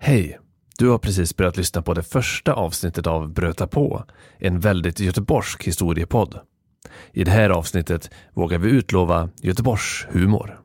[0.00, 0.38] Hej!
[0.78, 4.04] Du har precis börjat lyssna på det första avsnittet av Bröta på,
[4.38, 6.40] en väldigt göteborgsk historiepodd.
[7.12, 10.60] I det här avsnittet vågar vi utlova Göteborgs humor.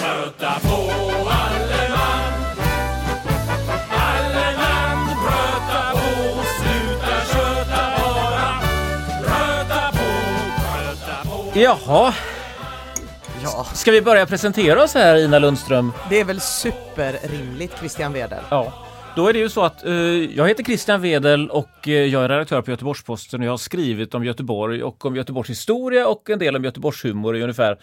[0.00, 0.90] Bröta på
[1.28, 2.32] alle man
[3.90, 8.60] Alle man bröta på Sluta köta bara
[9.22, 10.06] Bröta på,
[10.62, 12.14] bröta på Jaha,
[13.46, 15.92] Ja, ska vi börja presentera oss här Ina Lundström?
[16.10, 18.42] det är väl superrimligt Christian Wedel.
[18.50, 18.72] Ja.
[19.16, 19.92] Då är det ju så att eh,
[20.36, 24.14] jag heter Christian Wedel och eh, jag är redaktör på Göteborgs-Posten och jag har skrivit
[24.14, 27.78] om Göteborg och om Göteborgs historia och en del om Göteborgs humor i ungefär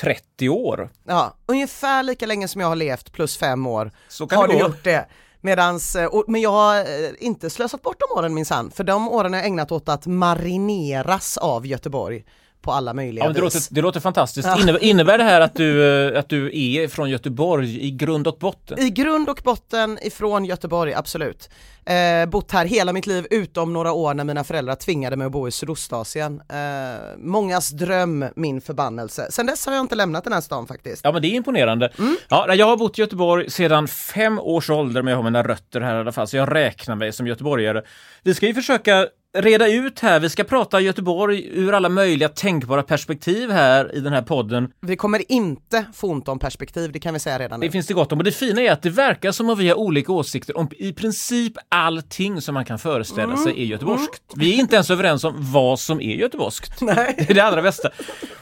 [0.00, 0.90] 30 år.
[1.06, 3.90] Ja, ungefär lika länge som jag har levt plus fem år
[4.30, 5.06] har du gjort det.
[5.40, 9.08] Medans, eh, och, men jag har eh, inte slösat bort de åren minsann, för de
[9.08, 12.24] åren har jag ägnat åt att marineras av Göteborg
[12.62, 13.54] på alla möjliga Ja, det, vis.
[13.54, 14.48] låter, det låter fantastiskt.
[14.62, 18.36] Innebär, innebär det här att du, eh, att du är från Göteborg i grund och
[18.40, 18.78] botten?
[18.78, 21.50] I grund och botten ifrån Göteborg, absolut.
[21.86, 25.32] Eh, bott här hela mitt liv utom några år när mina föräldrar tvingade mig att
[25.32, 26.40] bo i Sydostasien.
[26.48, 29.26] Eh, mångas dröm, min förbannelse.
[29.30, 31.00] Sen dess har jag inte lämnat den här stan faktiskt.
[31.04, 31.92] Ja men det är imponerande.
[32.28, 35.42] Ja, nej, jag har bott i Göteborg sedan fem års ålder men jag har mina
[35.42, 37.82] rötter här i alla fall så jag räknar mig som göteborgare.
[38.22, 39.06] Vi ska ju försöka
[39.42, 44.12] reda ut här, vi ska prata Göteborg ur alla möjliga tänkbara perspektiv här i den
[44.12, 44.72] här podden.
[44.80, 47.66] Vi kommer inte få ont om perspektiv, det kan vi säga redan nu.
[47.66, 49.68] Det finns det gott om och det fina är att det verkar som att vi
[49.68, 54.22] har olika åsikter om i princip allting som man kan föreställa sig är göteborgskt.
[54.36, 56.80] Vi är inte ens överens om vad som är göteborgskt.
[56.80, 57.14] Nej.
[57.28, 57.90] Det är det allra bästa.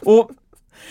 [0.00, 0.30] Och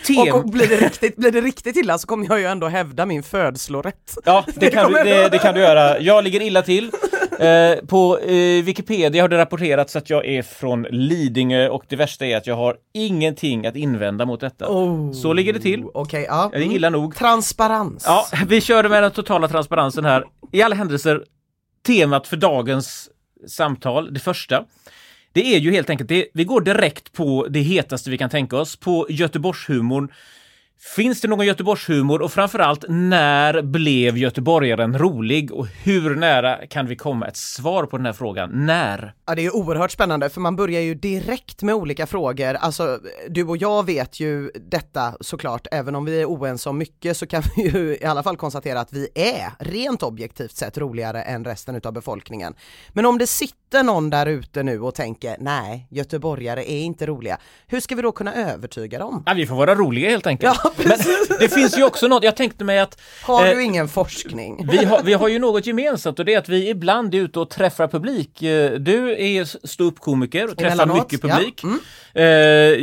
[0.07, 2.67] tem- Och, och blir, det riktigt, blir det riktigt illa så kommer jag ju ändå
[2.67, 4.17] hävda min födslorätt.
[4.25, 5.99] Ja, det kan, du, det, det kan du göra.
[5.99, 6.91] Jag ligger illa till.
[7.39, 12.25] Eh, på eh, Wikipedia har det rapporterats att jag är från Lidingö och det värsta
[12.25, 14.67] är att jag har ingenting att invända mot detta.
[15.13, 15.83] Så ligger det till.
[15.93, 16.49] Okej, ja.
[16.53, 17.15] Ja, Det är illa nog.
[17.15, 18.03] Transparens.
[18.07, 20.23] Ja, vi körde med den totala transparensen här.
[20.51, 21.23] I alla händelser,
[21.87, 23.09] temat för dagens
[23.47, 24.63] samtal, det första,
[25.35, 28.57] det är ju helt enkelt, det, vi går direkt på det hetaste vi kan tänka
[28.57, 30.11] oss, på Göteborgshumorn.
[30.95, 36.95] Finns det någon Göteborgshumor och framförallt när blev göteborgaren rolig och hur nära kan vi
[36.95, 38.65] komma ett svar på den här frågan?
[38.65, 39.13] När?
[39.25, 42.53] Ja, det är ju oerhört spännande för man börjar ju direkt med olika frågor.
[42.53, 47.17] Alltså, du och jag vet ju detta såklart, även om vi är oense om mycket
[47.17, 51.21] så kan vi ju i alla fall konstatera att vi är rent objektivt sett roligare
[51.21, 52.53] än resten utav befolkningen.
[52.93, 57.37] Men om det sitter någon där ute nu och tänker nej, göteborgare är inte roliga,
[57.67, 59.23] hur ska vi då kunna övertyga dem?
[59.25, 60.59] Ja, vi får vara roliga helt enkelt.
[60.63, 60.97] Ja, Men
[61.39, 64.67] det finns ju också något, jag tänkte mig att Har eh, du ingen forskning?
[64.71, 67.39] Vi har, vi har ju något gemensamt och det är att vi ibland är ute
[67.39, 68.41] och träffar publik.
[68.43, 71.35] Eh, Du är ståuppkomiker och träffar Emellanåt, mycket ja.
[71.35, 71.63] publik.
[71.63, 71.79] Mm.
[72.13, 72.23] Eh,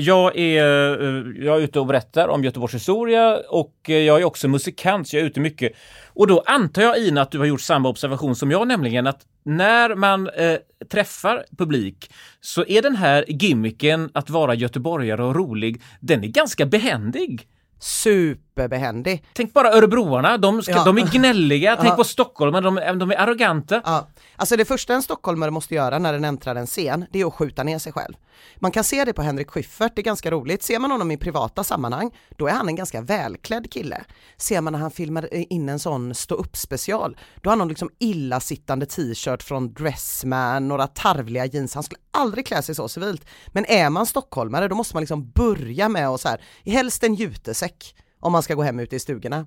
[0.02, 4.24] Jag, är, eh, jag är ute och berättar om Göteborgs historia och eh, jag är
[4.24, 5.72] också musikant så jag är ute mycket.
[6.14, 9.20] Och då antar jag Ina att du har gjort samma observation som jag nämligen att
[9.44, 10.56] när man eh,
[10.92, 16.66] träffar publik så är den här gimmicken att vara göteborgare och rolig, den är ganska
[16.66, 17.48] behändig.
[17.80, 19.24] Superbehändig.
[19.32, 20.84] Tänk bara örebroarna, de, ska, Ja.
[20.84, 21.76] de är gnälliga.
[21.80, 21.96] Tänk Ja.
[21.96, 23.80] på Stockholm, de, de är arroganta.
[23.84, 27.26] Ja, alltså det första en stockholmare måste göra när den äntrar en scen, det är
[27.26, 28.14] att skjuta ner sig själv.
[28.56, 30.62] Man kan se det på Henrik Schyffert, det är ganska roligt.
[30.62, 34.04] Ser man honom i privata sammanhang, då är han en ganska välklädd kille.
[34.36, 37.58] Ser man när han filmar eh, in en sån stå upp special, då har han
[37.58, 42.88] någon liksom illasittande t-shirt från Dressman, några tarvliga jeans, han skulle aldrig klä sig så
[42.88, 43.26] civilt.
[43.48, 47.14] Men är man stockholmare, då måste man liksom börja med att så här, helst en
[47.14, 49.46] jutesäck om man ska gå hem ute i stugorna.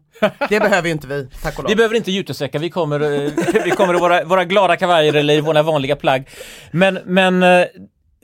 [0.50, 1.70] Det behöver ju inte vi, tack och lov.
[1.70, 3.32] Vi behöver inte jutesäckar, vi kommer, eh,
[3.66, 6.30] vi kommer i våra, vara glada kavajer eller i våra vanliga plagg.
[6.72, 7.66] Men, men eh,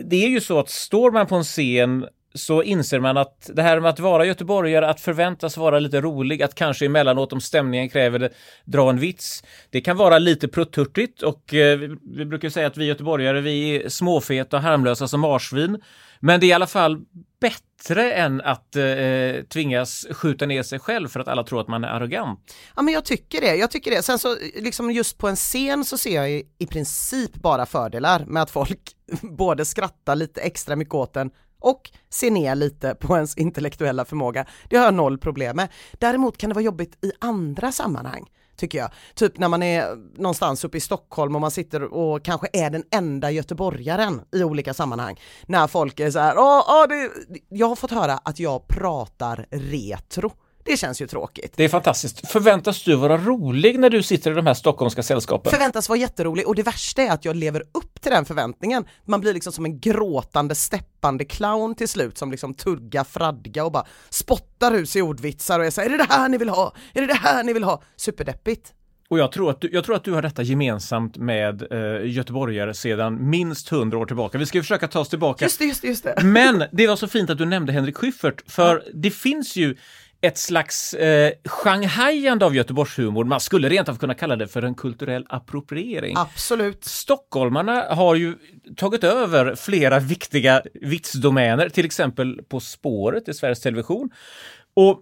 [0.06, 3.62] det är ju så att står man på en scen så inser man att det
[3.62, 7.90] här med att vara göteborgare, att förväntas vara lite rolig, att kanske emellanåt om stämningen
[7.90, 8.30] kräver det,
[8.66, 9.44] dra en vits.
[9.70, 13.76] Det kan vara lite prutthurtigt och eh, vi, vi brukar säga att vi göteborgare, vi
[13.76, 15.82] är småfeta och harmlösa som marsvin.
[16.24, 17.02] Men det är i alla fall
[17.40, 21.84] bättre än att eh, tvingas skjuta ner sig själv för att alla tror att man
[21.84, 22.56] är arrogant.
[22.76, 24.04] Ja men jag tycker det, jag tycker det.
[24.04, 28.26] Sen så liksom just på en scen så ser jag i, i princip bara fördelar
[28.26, 28.80] med att folk
[29.22, 31.32] både skrattar lite extra mycket åt en
[31.62, 34.46] och ser ner lite på ens intellektuella förmåga.
[34.70, 35.70] Det har jag noll problem med.
[35.94, 38.26] Däremot kan det vara jobbigt i andra sammanhang
[38.62, 38.90] tycker jag.
[39.16, 42.84] Typ när man är någonstans uppe i Stockholm och man sitter och kanske är den
[42.92, 45.20] enda göteborgaren i olika sammanhang.
[45.46, 47.10] När folk är så här, åh, åh, det...
[47.50, 50.32] jag har fått höra att jag pratar retro.
[50.66, 51.54] Det känns ju tråkigt.
[51.56, 52.28] Det är fantastiskt.
[52.32, 55.52] Förväntas du vara rolig när du sitter i de här stockholmska sällskapen?
[55.52, 58.86] Förväntas vara jätterolig och det värsta är att jag lever upp till den förväntningen.
[59.06, 63.72] Man blir liksom som en gråtande, steppande clown till slut som liksom tuggar fradga och
[63.72, 66.74] bara spottar ur sig ordvitsar och är såhär, är det det här ni vill ha?
[66.94, 67.82] Är det det här ni vill ha?
[67.96, 68.74] Superdeppigt.
[69.12, 72.74] Och jag tror, att du, jag tror att du har detta gemensamt med eh, göteborgare
[72.74, 74.38] sedan minst hundra år tillbaka.
[74.38, 75.46] Vi ska försöka ta oss tillbaka.
[75.46, 76.24] Just det, just det, just det.
[76.24, 79.76] Men det var så fint att du nämnde Henrik Schyffert, för det finns ju
[80.22, 83.24] ett slags eh, shanghajande av Göteborgshumor.
[83.24, 86.18] Man skulle rent av kunna kalla det för en kulturell appropriering.
[86.18, 86.84] Absolut.
[86.84, 88.36] Stockholmarna har ju
[88.78, 94.10] tagit över flera viktiga vitsdomäner, till exempel På spåret i Sveriges Television.
[94.74, 95.00] Och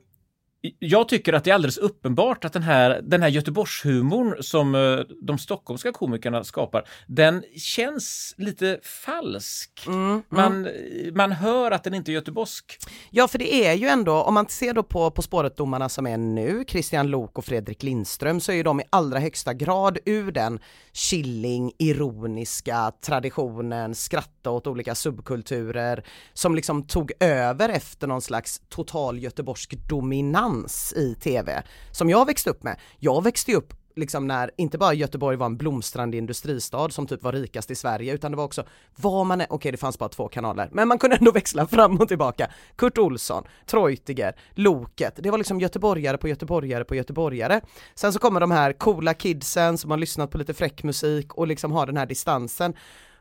[0.80, 5.00] jag tycker att det är alldeles uppenbart att den här, den här Göteborgshumorn som eh,
[5.22, 9.84] de stockholmska komikerna skapar, den känns lite falsk.
[9.88, 10.68] Mm, Man,
[11.14, 12.78] man hör att den inte är göteborgsk.
[13.10, 16.18] Ja, för det är ju ändå, om man ser då på På spåret-domarna som är
[16.18, 20.32] nu, Christian Lok och Fredrik Lindström, så är ju de i allra högsta grad ur
[20.32, 20.60] den
[20.94, 26.04] chilling, ironiska traditionen, skratta åt olika subkulturer,
[26.34, 30.49] som liksom tog över efter någon slags total göteborgsk dominans
[30.96, 32.80] i tv, som jag växte upp med.
[33.00, 37.24] Jag växte ju upp liksom när inte bara Göteborg var en blomstrande industristad som typ
[37.24, 38.64] var rikast i Sverige utan det var också
[38.96, 41.98] vad man är, okej det fanns bara två kanaler, men man kunde ändå växla fram
[41.98, 42.52] och tillbaka.
[42.76, 47.62] Kurt Olsson, Treutiger, Loket, det var liksom göteborgare på göteborgare på göteborgare.
[47.96, 51.48] Sen så kommer de här coola kidsen som har lyssnat på lite fräck musik och
[51.48, 52.74] liksom har den här distansen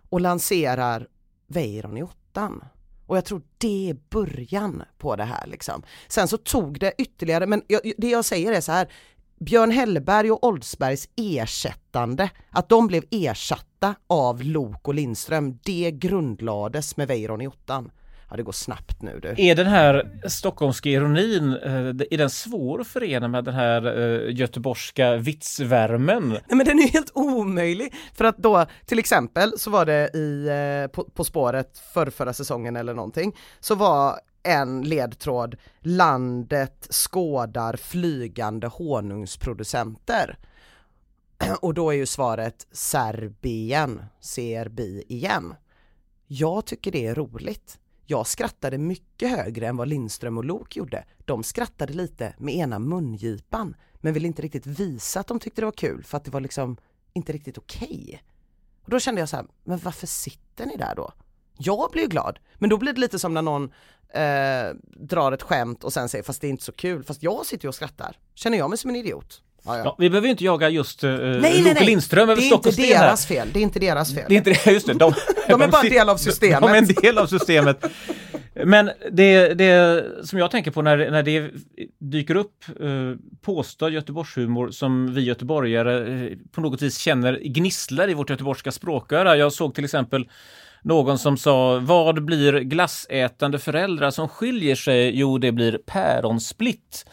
[0.08, 1.06] och lanserar
[1.46, 2.64] Weiron i åttan.
[3.08, 5.82] Och jag tror det är början på det här liksom.
[6.08, 8.88] Sen så tog det ytterligare, men jag, det jag säger är så här,
[9.40, 16.96] Björn Hellberg och Oldsbergs ersättande, att de blev ersatta av Lok och Lindström, det grundlades
[16.96, 17.90] med Weiron i ottan.
[18.30, 19.34] Ja det går snabbt nu du.
[19.36, 21.72] Är den här stockholmska ironin, eh,
[22.10, 26.28] är den svår att förena med den här eh, göteborgska vitsvärmen?
[26.28, 30.48] Nej men den är helt omöjlig, för att då till exempel så var det i
[30.48, 37.76] eh, på, på spåret för förra säsongen eller någonting, så var en ledtråd, landet skådar
[37.76, 40.38] flygande honungsproducenter.
[41.60, 44.02] Och då är ju svaret Serbien,
[44.34, 45.54] CRB igen.
[46.26, 47.78] Jag tycker det är roligt.
[48.10, 51.04] Jag skrattade mycket högre än vad Lindström och Lok gjorde.
[51.18, 55.64] De skrattade lite med ena mungipan, men ville inte riktigt visa att de tyckte det
[55.64, 56.76] var kul för att det var liksom
[57.12, 58.04] inte riktigt okej.
[58.06, 58.18] Okay.
[58.84, 61.12] Och då kände jag så här, men varför sitter ni där då?
[61.58, 63.72] Jag blir ju glad, men då blir det lite som när någon
[64.08, 67.46] eh, drar ett skämt och sen säger fast det är inte så kul, fast jag
[67.46, 68.18] sitter ju och skrattar.
[68.34, 69.42] Känner jag mig som en idiot?
[69.64, 69.96] Ja, ja.
[69.98, 71.86] Vi behöver inte jaga just uh, nej, nej, Loke nej.
[71.86, 74.24] Lindström över Det är inte Stockholms deras fel, det är inte deras fel.
[74.28, 74.94] Det är inte det, just det.
[74.94, 75.12] De,
[75.48, 76.60] De är bara en del av systemet.
[76.60, 77.84] De är en del av systemet.
[78.64, 81.50] Men det, det som jag tänker på när, när det
[81.98, 88.14] dyker upp eh, påstådd Göteborgshumor som vi göteborgare eh, på något vis känner gnisslar i
[88.14, 89.36] vårt göteborgska språköra.
[89.36, 90.28] Jag såg till exempel
[90.82, 95.18] någon som sa vad blir glassätande föräldrar som skiljer sig?
[95.18, 97.04] Jo, det blir päronsplitt.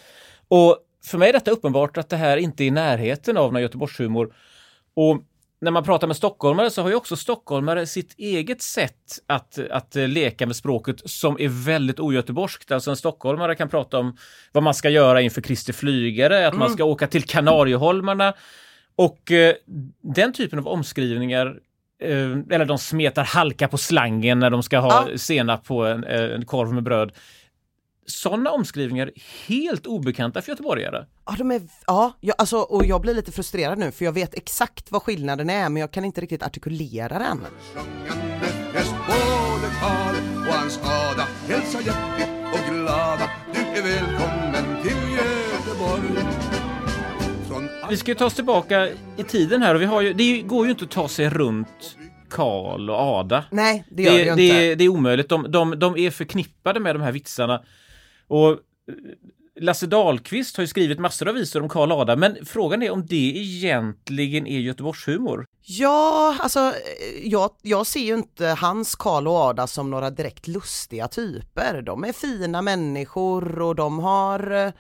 [0.48, 3.62] Och för mig är detta uppenbart att det här inte är i närheten av någon
[3.62, 4.34] Göteborgshumor.
[4.96, 5.22] Och
[5.62, 9.96] när man pratar med stockholmare så har ju också stockholmare sitt eget sätt att, att
[9.96, 12.72] eh, leka med språket som är väldigt ogöteborgskt.
[12.72, 14.18] Alltså en stockholmare kan prata om
[14.52, 18.34] vad man ska göra inför Kristi flygare, att man ska åka till Kanarieholmarna.
[18.96, 19.54] Och eh,
[20.02, 21.58] den typen av omskrivningar
[22.02, 25.18] eh, eller de smetar halka på slangen när de ska ha Ja.
[25.18, 27.12] senap på en, eh, en korv med bröd.
[28.08, 29.14] Sådana omskrivningar är
[29.48, 31.06] helt obekanta för göteborgare.
[31.26, 34.34] Ja, de är, ja, jag, alltså, och jag blir lite frustrerad nu för jag vet
[34.34, 37.42] exakt vad skillnaden är men jag kan inte riktigt artikulera den.
[47.90, 50.66] Vi ska ju ta oss tillbaka i tiden här och vi har ju, det går
[50.66, 51.98] ju inte att ta sig runt
[52.30, 53.44] Karl och Ada.
[53.52, 54.44] Nej, det gör det, ju det, inte.
[54.44, 55.30] är- det är omöjligt.
[55.30, 57.62] De, de, de är förknippade med de här vitsarna.
[58.28, 58.58] Och eh,
[59.60, 62.92] Lasse Dahlqvist har ju skrivit massor av visor om Karl och Ada, men frågan är
[62.92, 65.46] om det egentligen är Göteborgshumor.
[65.62, 70.48] Ja, alltså eh, jag, jag ser ju inte hans Karl och Ada som några direkt
[70.48, 71.82] lustiga typer.
[71.82, 74.72] De är fina människor och de har eh,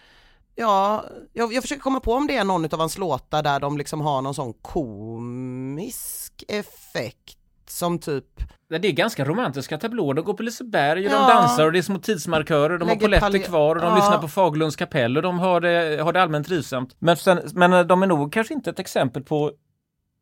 [0.58, 3.78] Ja, jag, jag försöker komma på om det är någon av hans låtar där de
[3.78, 7.38] liksom har någon sån komisk effekt
[7.75, 8.25] som typ
[8.70, 10.13] Det är ganska romantiska tablåer.
[10.13, 11.20] De går på Liseberg och Ja.
[11.20, 12.77] de dansar och det är små tidsmarkörer.
[12.77, 13.96] De har Lägger polletter palj- kvar och de Ja.
[13.96, 16.96] lyssnar på Fagerlunds kapell och de har det, har det allmänt trivsamt.
[17.00, 19.51] Men, sen, men eh, de är nog kanske inte ett exempel på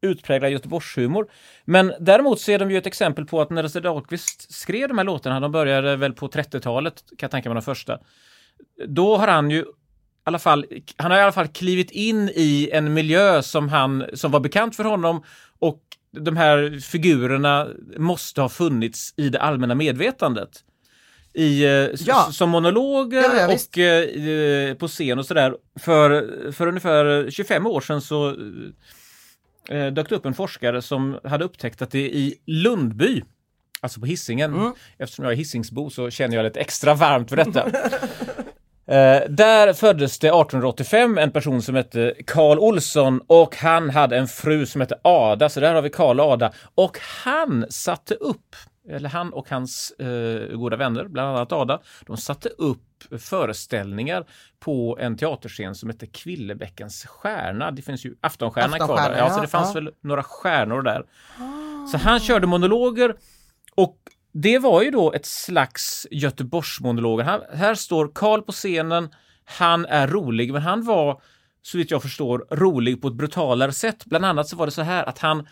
[0.02, 1.28] utpräglad Göteborgshumor.
[1.66, 4.98] Men däremot så är de ju ett exempel på att när Lasse Dahlqvist skrev de
[4.98, 8.00] här låtarna, de började väl på 30-talet, kan jag tänka mig de första.
[8.88, 9.66] Då har han ju i
[10.24, 10.66] alla fall,
[10.98, 14.76] han har i alla fall klivit in i en miljö som han, som var bekant
[14.76, 15.24] för honom
[15.60, 15.82] och
[16.22, 17.68] de här figurerna
[17.98, 20.50] måste ha funnits i det allmänna medvetandet.
[21.34, 21.70] I, eh,
[22.06, 22.30] Ja.
[22.32, 25.56] Som monologer Ja, ja, och eh, på scen och sådär.
[25.80, 28.30] För, för ungefär 25 år sedan så
[29.70, 33.24] eh, dök det upp en forskare som hade upptäckt att det i Lundby,
[33.82, 34.74] alltså på Hisingen, Mm.
[34.98, 37.72] eftersom jag är Hisingsbo så känner jag lite extra varmt för detta.
[38.86, 44.28] Eh, där föddes det 1885 en person som hette Karl Olsson och han hade en
[44.28, 46.52] fru som hette Ada, så där har vi Karl och Ada.
[46.76, 48.56] Och han satte upp,
[48.90, 52.80] eller han och hans eh, goda vänner, bland annat Ada, de satte upp
[53.20, 54.26] föreställningar
[54.60, 57.72] på en teaterscen som hette Kvillebäckens stjärna.
[57.72, 58.94] Det finns ju Aftonstjärnan kvar där.
[58.94, 59.82] Aftonstjärnan, Ja, så ja, det fanns ja.
[59.82, 61.06] väl några stjärnor där.
[61.92, 63.16] Så han körde monologer
[63.76, 63.98] och
[64.34, 67.24] det var ju då ett slags Göteborgsmonologer.
[67.24, 69.10] Här, här står Karl på scenen,
[69.46, 71.22] han är rolig, men han var
[71.62, 74.06] så vitt jag förstår rolig på ett brutalare sätt.
[74.06, 75.48] Bland annat så var det så här att han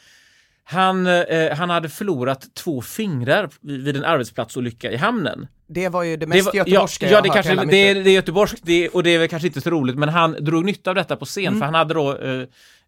[0.63, 5.48] han, eh, han hade förlorat två fingrar vid en arbetsplatsolycka i hamnen.
[5.68, 7.48] Det var ju det Det mest var, ja, göteborgska ja, jag det, har hört i
[7.50, 9.70] kanske, mitt det, är, det är göteborgskt det, och det är väl kanske inte så
[9.70, 11.60] roligt, men han drog nytta av detta på scen, Mm.
[11.60, 12.41] för han hade då eh,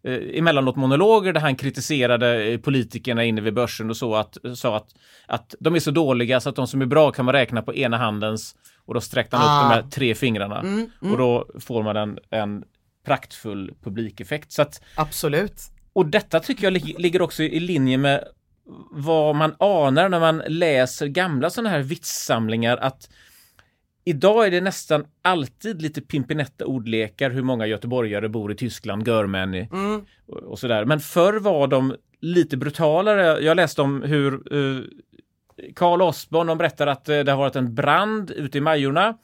[0.04, 4.76] eh, emellanåt monologer där han kritiserade eh, politikerna inne vid börsen och så att, sa
[4.76, 4.88] att,
[5.26, 7.74] att de är så dåliga så att de som är bra kan man räkna på
[7.74, 8.54] ena handens
[8.86, 9.66] och då sträckte han Ah.
[9.66, 12.62] upp de här tre fingrarna Mm, och då får man en, en
[13.06, 14.52] praktfull publikeffekt.
[14.52, 15.62] Så att, Absolut.
[15.94, 18.24] Och detta tycker jag lig- ligger också i linje med
[18.90, 23.10] vad man anar när man läser gamla sådana här vitssamlingar att
[24.04, 29.68] idag är det nästan alltid lite pimpinetta ordlekar hur många göteborgare bor i Tyskland, görmänni
[29.72, 30.04] Mm.
[30.26, 30.84] och, och sådär.
[30.84, 33.40] Men förr var de lite brutalare.
[33.40, 34.82] Jag läste om hur eh,
[35.74, 39.18] Karl Osborn, de berättar att eh, det har varit en brand ute i Majorna.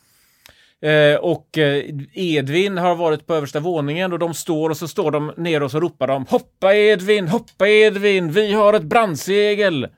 [0.83, 1.85] Eh, och eh,
[2.15, 5.71] Edvin har varit på översta våningen och de står och så står de ner och
[5.71, 9.89] så ropar de Hoppa Edvin, hoppa Edvin, vi har ett brandsegel!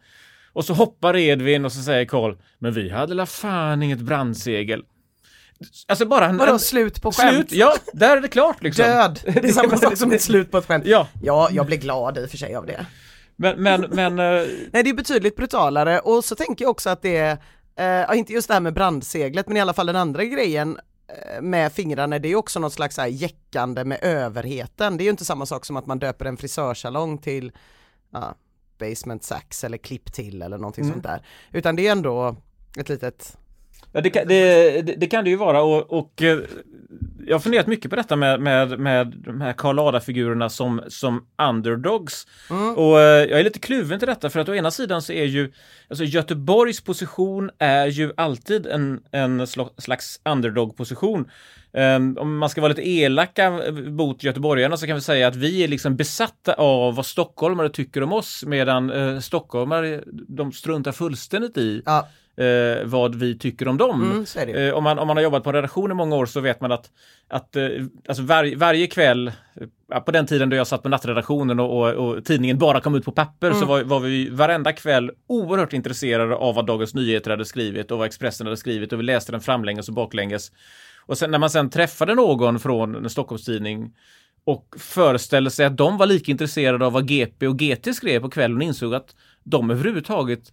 [0.53, 4.83] Och så hoppar Edvin och så säger Karl Men vi hade la fan inget brandsegel.
[5.89, 6.37] Alltså bara en...
[6.37, 7.35] Vadå slut på skämt?
[7.35, 8.85] slut, ja, där är det klart liksom.
[8.85, 9.21] Död!
[9.25, 10.87] Det är samma sak som ett slut på ett skämt.
[10.87, 12.87] Ja, Ja, jag blir glad i och för sig av det.
[13.37, 17.03] men, men, men eh, Nej, det är betydligt brutalare och så tänker jag också att
[17.03, 17.39] det är,
[17.77, 21.43] eh, inte just det här med brandseglet, men i alla fall den andra grejen eh,
[21.43, 24.97] med fingrarna, det är också något slags här jäckande med överheten.
[24.97, 27.53] Det är ju inte samma sak som att man döper en frisörsalong till
[28.11, 28.35] ja,
[28.79, 30.95] Basement Sax eller Klipp till eller någonting Mm.
[30.95, 31.23] sånt där.
[31.53, 32.37] Utan det är ändå
[32.79, 33.37] ett litet,
[33.93, 36.39] Ja, det, kan, det, det, det kan det ju vara och, och eh,
[37.27, 41.27] jag har funderat mycket på detta med, med, med de här Karl Ada-figurerna som, som
[41.49, 42.27] underdogs.
[42.77, 45.25] Och eh, jag är lite kluven till detta för att å ena sidan så är
[45.25, 45.53] ju
[45.89, 51.31] alltså Göteborgs position är ju alltid en, en sla- slags underdog-position.
[51.73, 55.65] Ehm, om man ska vara lite elaka mot göteborgarna så kan vi säga att vi
[55.65, 61.59] är liksom besatta av vad stockholmare tycker om oss medan eh, stockholmare de struntar fullständigt
[61.59, 64.25] i ja, eh, vad vi tycker om dem.
[64.37, 64.55] mm.
[64.55, 66.73] Eh, om, man, om man har jobbat på redaktion i många år så vet man
[66.73, 66.91] att,
[67.29, 67.69] att eh,
[68.09, 69.33] alltså var, varje kväll,
[69.93, 72.95] eh, på den tiden då jag satt på nattredaktionen och, och, och tidningen bara kom
[72.95, 73.61] ut på papper Mm.
[73.61, 77.99] så var, var vi varenda kväll oerhört intresserade av vad Dagens Nyheter hade skrivit och
[77.99, 80.53] vad Expressen hade skrivit och vi läste den framlänges och baklänges.
[81.07, 83.93] Och sen när man sen träffade någon från en Stockholmstidning
[84.45, 88.31] och föreställde sig att de var lika intresserade av vad GP och GT skrev på
[88.31, 90.53] kvällen och insåg att de överhuvudtaget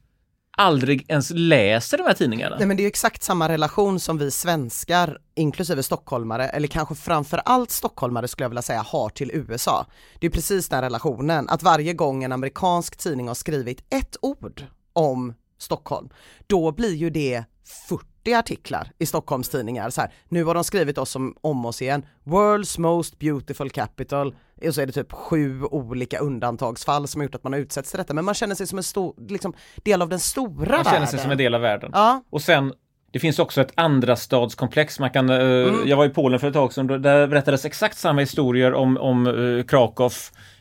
[0.57, 2.55] aldrig ens läser de här tidningarna.
[2.57, 6.95] Nej men det är ju exakt samma relation som vi svenskar, inklusive stockholmare, eller kanske
[6.95, 9.85] framförallt stockholmare skulle jag vilja säga, har till USA.
[10.19, 14.65] Det är precis den relationen, att varje gång en amerikansk tidning har skrivit ett ord
[14.93, 16.09] om Stockholm,
[16.47, 17.43] då blir ju det
[17.89, 19.89] 40 artiklar i Stockholms tidningar.
[19.89, 22.05] Så här, nu har de skrivit oss om, om oss igen.
[22.23, 24.35] World's most beautiful capital.
[24.67, 27.89] Och så är det typ sju olika undantagsfall som har gjort att man har utsätts
[27.91, 28.13] till detta.
[28.13, 30.83] Men man känner sig som en stor, liksom, del av den stora Man världen.
[30.93, 31.91] känner sig som en del av världen.
[31.93, 32.73] Ja, Och sen,
[33.11, 34.99] det finns också ett andra stadskomplex.
[34.99, 35.87] Man kan, eh, Mm.
[35.87, 39.27] Jag var i Polen för ett tag sedan, där berättades exakt samma historier om, om
[39.27, 40.11] eh, Krakow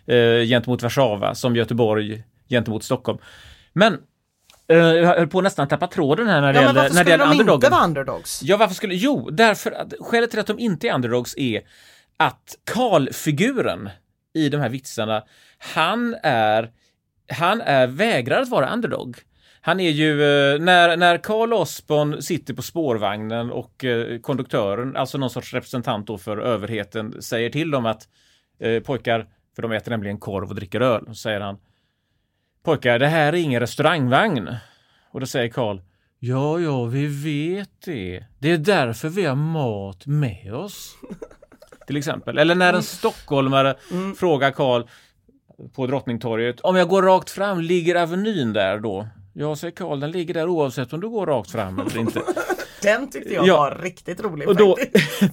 [0.07, 3.19] eh, gentemot Warszawa som Göteborg gentemot Stockholm.
[3.73, 3.99] Men
[4.77, 7.05] jag höll på att nästan tappa tråden här när det ja men gäller, varför när
[7.05, 7.71] det skulle de inte underdogen.
[7.71, 8.41] vara underdogs?
[8.43, 8.95] Ja, varför skulle...
[8.95, 11.63] Jo, därför att skälet till att de inte är underdogs är
[12.17, 13.91] att Karl-figuren
[14.35, 15.23] i de här vitsarna,
[15.59, 16.71] han är,
[17.33, 19.17] han är vägrar att vara underdog.
[19.61, 25.19] Han är ju, eh, när, när Karl Osborn sitter på spårvagnen och eh, konduktören, alltså
[25.19, 28.09] någon sorts representant då för överheten, säger till dem att
[28.61, 31.59] eh, pojkar, för de äter nämligen korv och dricker öl, så säger han
[32.63, 34.49] Pojkar, det här är ingen restaurangvagn.
[35.11, 35.81] Och då säger Karl
[36.21, 38.25] Ja, ja, vi vet det.
[38.39, 40.95] Det är därför vi har mat med oss.
[41.87, 42.39] Till exempel.
[42.39, 43.75] Eller när en stockholmare
[44.17, 44.83] frågar Karl
[45.75, 49.09] på Drottningtorget om jag går rakt fram, ligger Avenyn där då?
[49.33, 52.23] Ja, säger Karl, den ligger där oavsett om du går rakt fram eller inte.
[52.83, 53.57] Den tyckte jag Ja.
[53.57, 54.77] var riktigt rolig Och då,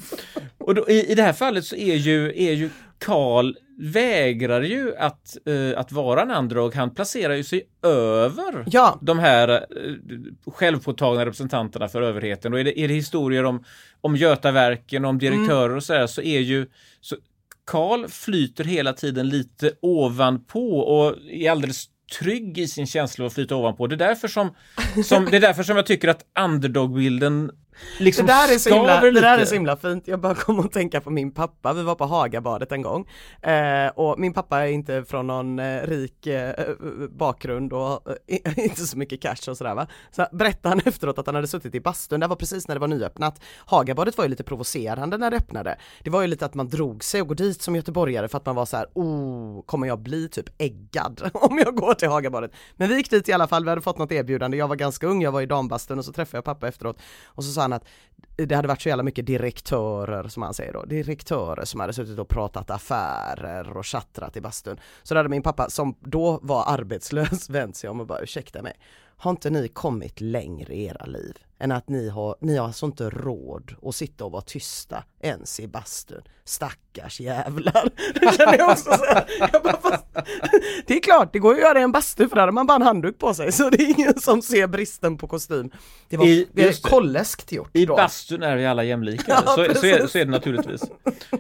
[0.58, 4.95] och då, i, I det här fallet så är ju, är ju Karl vägrar ju
[4.97, 6.75] att, eh, att vara en underdog.
[6.75, 8.99] Han placerar ju sig över Ja.
[9.01, 9.59] de här eh,
[10.51, 12.53] självpåtagna representanterna för överheten.
[12.53, 13.63] Och är det, är det historier om,
[14.01, 16.67] om Götaverken, om direktörer och sådär så är ju
[17.01, 17.15] så
[17.65, 21.85] Karl flyter hela tiden lite ovanpå och är alldeles
[22.19, 23.87] trygg i sin känsla att flyta ovanpå.
[23.87, 24.49] Det är därför som,
[25.05, 27.51] som, det är därför som jag tycker att underdog-bilden
[27.98, 30.60] Det liksom där, är så himla, det där är så himla fint, jag bara kom
[30.60, 33.08] att tänka på min pappa, vi var på Hagabadet en gång.
[33.41, 36.53] Eh, och min pappa är inte från någon eh, rik eh,
[37.10, 39.88] bakgrund och eh, inte så mycket cash och sådär va.
[40.12, 42.79] Så berättade han efteråt att han hade suttit i bastun, det var precis när det
[42.79, 43.41] var nyöppnat.
[43.58, 45.77] Hagabadet var ju lite provocerande när det öppnade.
[46.03, 48.46] Det var ju lite att man drog sig och gå dit som göteborgare för att
[48.46, 52.51] man var så här, oh, kommer jag bli typ äggad om jag går till Hagabadet?
[52.75, 55.08] Men vi gick dit i alla fall, vi hade fått något erbjudande, jag var ganska
[55.08, 56.98] ung, jag var i dambastun och så träffade jag pappa efteråt.
[57.25, 57.86] Och så sa han att
[58.36, 62.19] det hade varit så jävla mycket direktörer som han säger då, direktörer som hade suttit
[62.19, 64.79] och pratat affärer och chattrat i bastun.
[65.03, 68.62] Så då hade min pappa som då var arbetslös vänt sig om och bara ursäkta
[68.62, 68.73] mig,
[69.17, 72.86] har inte ni kommit längre i era liv än att ni har, ni har alltså
[72.86, 76.21] inte råd att sitta och vara tysta ens i bastun.
[76.47, 77.89] Stackars jävlar.
[78.38, 79.05] Känner jag också så.
[79.39, 80.05] Jag bara, fast,
[80.88, 82.75] det är klart, det går ju att göra en bastu för där har man bara
[82.75, 85.69] en handduk på sig så det är ingen som ser bristen på kostym.
[86.09, 87.95] Det var, I- det kolleskt gjort I då.
[87.95, 89.23] bastun är vi alla jämlika.
[89.27, 90.81] Ja, så, så, är, så är det naturligtvis.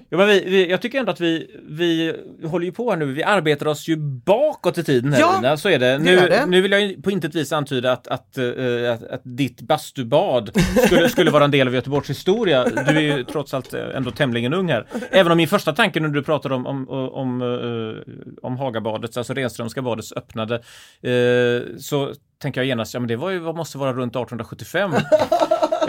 [0.09, 3.05] Ja, men vi, vi, jag tycker ändå att vi, vi håller ju på här nu.
[3.05, 3.95] Vi arbetar oss ju
[4.25, 5.57] bakåt i tiden här Ja, Lina.
[5.57, 5.97] Så är det.
[5.97, 6.45] Nu, det.
[6.45, 8.45] nu vill jag på intet vis antyda att, att, eh,
[8.93, 10.51] att, att ditt bastubad
[10.85, 12.63] skulle, skulle vara en del av Göteborgs historia.
[12.65, 14.87] Du är ju trots allt ändå tämligen ung här.
[15.11, 19.33] Även om min första tanke när du pratade om, om, om, eh, om Hagabadets, alltså
[19.33, 20.55] Renströmska badets öppnade,
[21.01, 24.93] eh, så tänker jag genast, ja men det var ju, måste vara runt 1875.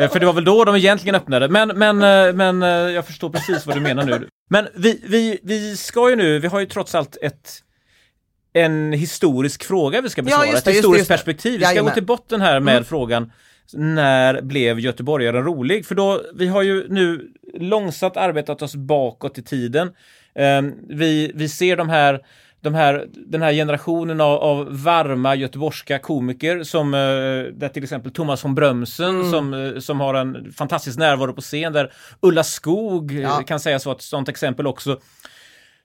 [0.01, 1.49] Eh, För det var väl då de egentligen öppnade.
[1.49, 1.97] Men, men,
[2.37, 2.61] men
[2.93, 4.29] jag förstår precis vad du menar nu.
[4.51, 7.63] Men vi, vi, vi ska ju nu, vi har ju trots allt ett
[8.53, 11.53] en historisk fråga vi ska besvara, just det, ett historiskt perspektiv.
[11.53, 11.91] Vi ska Jajamän.
[11.91, 12.85] gå till botten här med Mm.
[12.85, 13.33] frågan
[13.75, 15.87] när blev göteborgaren rolig?
[15.87, 19.93] För då, vi har ju nu långsamt arbetat oss bakåt i tiden.
[20.35, 22.21] Eh, vi, vi ser de här
[22.61, 26.99] de här, den här generationen av, av varma göteborgska komiker som eh,
[27.53, 29.31] där till exempel Thomas von Brömsen Mm.
[29.31, 33.43] som, eh, som har en fantastisk närvaro på scen där Ulla Skog eh, Ja.
[33.47, 34.99] kan sägas vara ett sådant exempel också.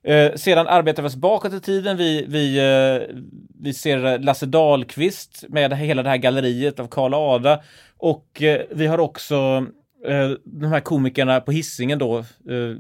[0.03, 1.97] Eh, sedan arbetar vi oss bakåt i tiden.
[1.97, 3.15] Vi, vi, eh,
[3.59, 7.61] vi ser Lasse Dahlqvist med hela det här galleriet av Karl Ada.
[7.97, 9.65] Och eh, vi har också
[10.07, 12.17] eh, de här komikerna på hissingen då.
[12.19, 12.75] Eh,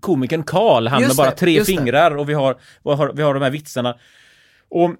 [0.00, 1.76] komikern Karl, han Just med bara tre just det.
[1.76, 3.98] fingrar och vi har, vi, har, vi har de här vitsarna.
[4.68, 4.90] Och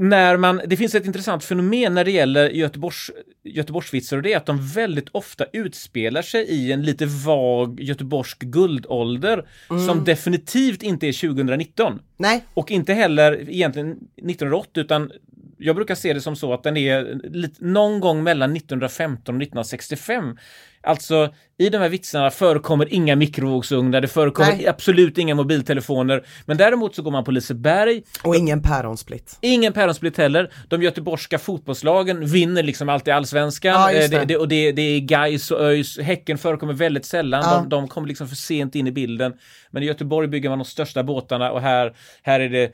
[0.00, 3.10] när man, det finns ett intressant fenomen när det gäller Göteborgs,
[3.44, 8.38] Göteborgsvitsar och det är att de väldigt ofta utspelar sig i en lite vag göteborgsk
[8.38, 9.86] guldålder Mm.
[9.86, 15.10] som definitivt inte är 2019 Nej, och inte heller egentligen 1980 utan
[15.58, 19.42] jag brukar se det som så att den är lite, någon gång mellan 1915 och
[19.42, 20.38] 1965.
[20.82, 24.66] Alltså i de här vitsarna förekommer inga mikrovågsugnar, det förekommer Nej.
[24.66, 26.26] absolut inga mobiltelefoner.
[26.46, 29.38] Men däremot så går man på Liseberg, och ingen päronsplitt.
[29.40, 30.52] Ingen päronsplitt heller.
[30.68, 33.72] De göteborgska fotbollslagen vinner liksom alltid allsvenskan.
[33.72, 34.24] Ja, Eh, det.
[34.24, 35.98] det, och det, det är Gais och ÖIS.
[35.98, 37.42] Häcken förekommer väldigt sällan.
[37.44, 37.54] Ja.
[37.56, 39.32] De, de kommer liksom för sent in i bilden.
[39.70, 42.72] Men i Göteborg bygger man de största båtarna och här, här är det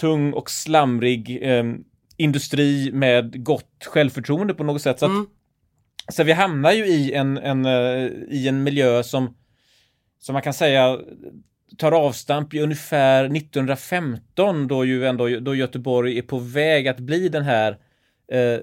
[0.00, 1.64] tung och slamrig eh,
[2.16, 4.98] industri med gott självförtroende på något sätt.
[4.98, 5.26] Så Mm.
[6.08, 9.36] Så vi hamnar ju i en, en, eh, i en miljö som,
[10.18, 10.98] som man kan säga
[11.78, 17.28] tar avstamp i ungefär 1915 då ju ändå då Göteborg är på väg att bli
[17.28, 17.78] den här
[18.32, 18.60] eh,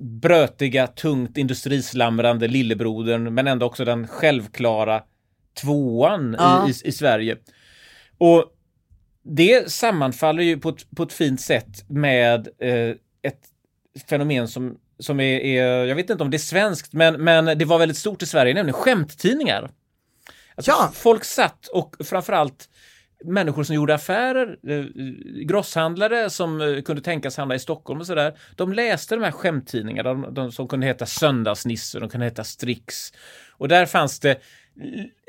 [0.00, 5.02] brötiga, tungt industrislamrande lillebrodern men ändå också den självklara
[5.60, 6.68] tvåan Ja.
[6.68, 7.36] i, i, i Sverige.
[8.18, 8.44] Och
[9.22, 13.40] det sammanfaller ju på ett, på ett fint sätt med eh, ett
[14.08, 17.64] fenomen som, som är, är, jag vet inte om det är svenskt, men, men det
[17.64, 19.70] var väldigt stort i Sverige, nämligen skämttidningar.
[20.54, 20.90] Alltså, Ja.
[20.94, 22.68] Folk satt och framförallt
[23.24, 24.84] människor som gjorde affärer, eh,
[25.44, 28.38] grosshandlare som eh, kunde tänkas handla i Stockholm och sådär.
[28.56, 33.12] De läste de här skämttidningarna, de, de som kunde heta Söndagsnisse, de kunde heta Strix.
[33.50, 34.38] Och där fanns det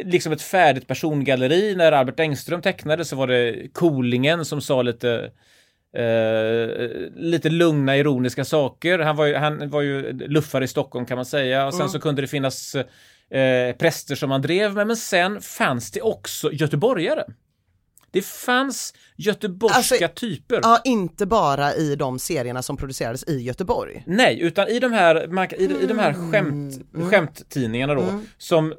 [0.03, 1.75] liksom ett färdigt persongalleri.
[1.75, 5.31] När Albert Engström tecknade så var det Kolingen som sa lite
[5.97, 8.99] eh, lite lugna, ironiska saker.
[8.99, 11.67] Han var ju, han var ju luffare i Stockholm kan man säga.
[11.67, 14.87] Och sen så kunde det finnas eh, präster som man drev med.
[14.87, 17.23] Men sen fanns det också göteborgare.
[18.11, 20.59] Det fanns göteborgska Alltså, typer.
[20.63, 24.03] Ja, inte bara i de serierna som producerades i Göteborg.
[24.07, 26.79] Nej, utan i de här, i, i de här skämt,
[27.09, 28.03] skämttidningarna då,
[28.37, 28.73] som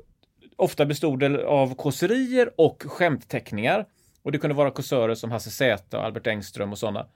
[0.56, 3.84] ofta bestod av kåserier och skämtteckningar.
[4.24, 7.06] Och det kunde vara kåsörer som Hasse Zäta och Albert Engström och sådana.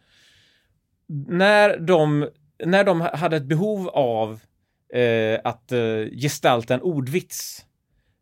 [1.29, 2.29] När de,
[2.65, 4.41] när de hade ett behov av
[4.95, 7.65] eh, att eh, gestalta en ordvits,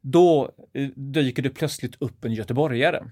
[0.00, 3.04] då eh, dyker det plötsligt upp en göteborgare.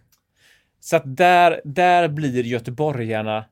[0.81, 3.45] Så att där, där blir göteborgarna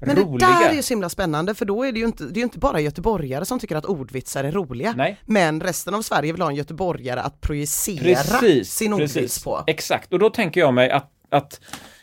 [0.00, 0.48] Men roliga.
[0.48, 2.44] det där är ju så himla spännande för då är det ju inte, det är
[2.44, 4.94] inte bara göteborgare som tycker att ordvitsar är roliga.
[4.96, 5.20] Nej.
[5.26, 9.44] Men resten av Sverige vill ha en göteborgare att projicera Precis, sin ordvits precis.
[9.44, 9.64] på.
[9.66, 11.60] Exakt, och då tänker jag mig att, att,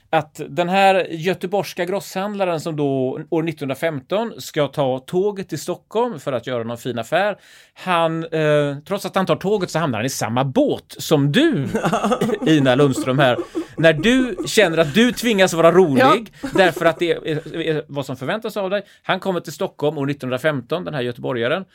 [0.10, 6.34] att den här göteborgska grosshandlaren som då år 1915 ska ta tåget till Stockholm för
[6.34, 7.38] att göra någon fin affär.
[7.74, 11.68] Han, eh, trots att han tar tåget så hamnar han i samma båt som du,
[12.48, 13.38] Ina Lundström här.
[13.78, 18.18] När du känner att du tvingas vara rolig därför att det är, är vad som
[18.18, 18.84] förväntas av dig.
[19.04, 21.66] Han kommer till Stockholm år 1915, den här göteborgaren.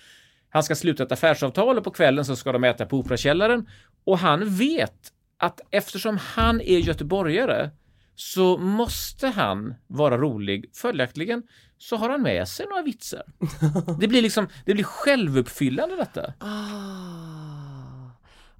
[0.51, 3.67] Han ska sluta ett affärsavtal och på kvällen så ska de äta på Operakällaren.
[4.05, 7.71] Och han vet att eftersom han är göteborgare
[8.15, 10.71] så måste han vara rolig.
[10.75, 11.43] Följaktligen
[11.79, 13.23] så har han med sig några vitsar.
[14.01, 16.35] Det blir liksom, det blir självuppfyllande detta.
[16.41, 18.11] Ah,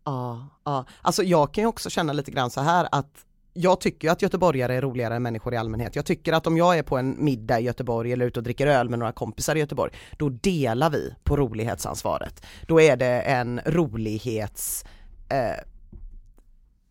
[0.05, 0.87] ja, ja.
[1.03, 4.75] Alltså jag kan ju också känna lite grann så här att jag tycker att göteborgare
[4.75, 5.97] är roligare än människor i allmänhet.
[5.97, 8.67] Jag tycker att om jag är på en middag i Göteborg eller ute och dricker
[8.67, 12.47] öl med några kompisar i Göteborg, då delar vi på rolighetsansvaret.
[12.67, 14.85] Då är det en rolighets
[15.29, 15.65] eh,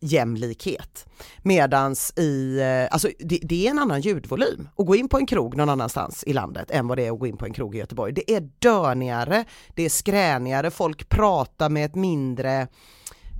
[0.06, 1.06] jämlikhet.
[1.42, 5.26] Medans i, eh, alltså det, det är en annan ljudvolym att gå in på en
[5.26, 7.74] krog någon annanstans i landet än vad det är att gå in på en krog
[7.74, 8.12] i Göteborg.
[8.12, 12.68] Det är dörnigare, det är skränigare, folk pratar med ett mindre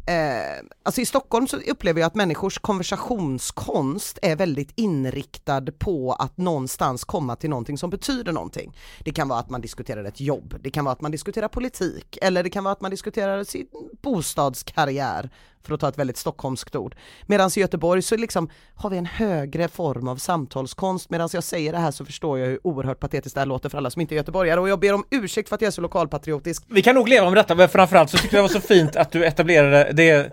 [0.08, 6.36] Eh, alltså i Stockholm så upplever jag att människors konversationskonst är väldigt inriktad på att
[6.36, 8.76] någonstans komma till någonting som betyder någonting.
[9.04, 12.18] Det kan vara att man diskuterar ett jobb, det kan vara att man diskuterar politik
[12.22, 13.66] eller det kan vara att man diskuterar sin
[14.02, 15.30] bostadskarriär
[15.66, 16.94] för att ta ett väldigt stockholmskt ord.
[17.26, 21.72] Medan i Göteborg så liksom har vi en högre form av samtalskonst medan jag säger
[21.72, 24.14] det här så förstår jag hur oerhört patetiskt det här låter för alla som inte
[24.14, 26.64] är göteborgare och jag ber om ursäkt för att jag är så lokalpatriotisk.
[26.68, 28.96] Vi kan nog leva med detta, men framförallt så tyckte jag det var så fint
[28.96, 30.32] att du etablerade det.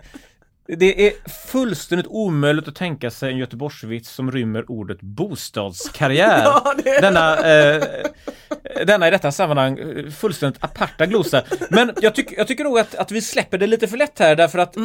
[0.66, 1.12] Det är
[1.46, 6.42] fullständigt omöjligt att tänka sig en Göteborgsvits som rymmer ordet bostadskarriär.
[6.44, 7.82] Ja, det denna, eh,
[8.86, 11.42] denna i detta sammanhang eh, fullständigt aparta glosa.
[11.70, 14.36] Men jag, tyck, jag tycker nog att, att vi släpper det lite för lätt här
[14.36, 14.76] därför att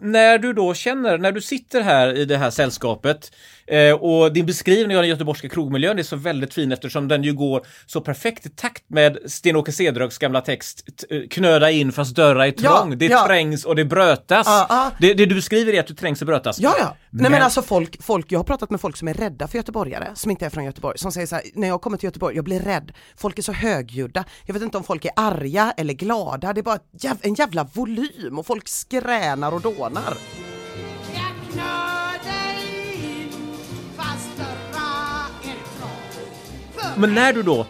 [0.00, 3.32] när du då känner, när du sitter här i det här sällskapet
[3.66, 7.32] eh, och din beskrivning av den göteborgska krogmiljön är så väldigt fin eftersom den ju
[7.34, 12.46] går så perfekt i takt med Sten-Åke Cederhögs gamla text eh, Knöda in fast dörra
[12.46, 13.26] är Ja, trång, det ja.
[13.26, 14.46] trängs och det brötas.
[14.46, 14.90] Ja, ja.
[15.00, 16.58] Det, det du beskriver är att du trängs och brötas.
[16.60, 16.84] Ja, ja.
[17.10, 19.58] Nej Men- men alltså folk, folk, jag har pratat med folk som är rädda för
[19.58, 22.36] göteborgare, som inte är från Göteborg, som säger så här, när jag kommer till Göteborg,
[22.36, 22.92] jag blir rädd.
[23.16, 24.24] Folk är så högljudda.
[24.46, 27.34] Jag vet inte om folk är arga eller glada, det är bara ett jäv, en
[27.34, 30.14] jävla volym och folk skränar och dånar.
[36.98, 37.66] Men när du då, eh,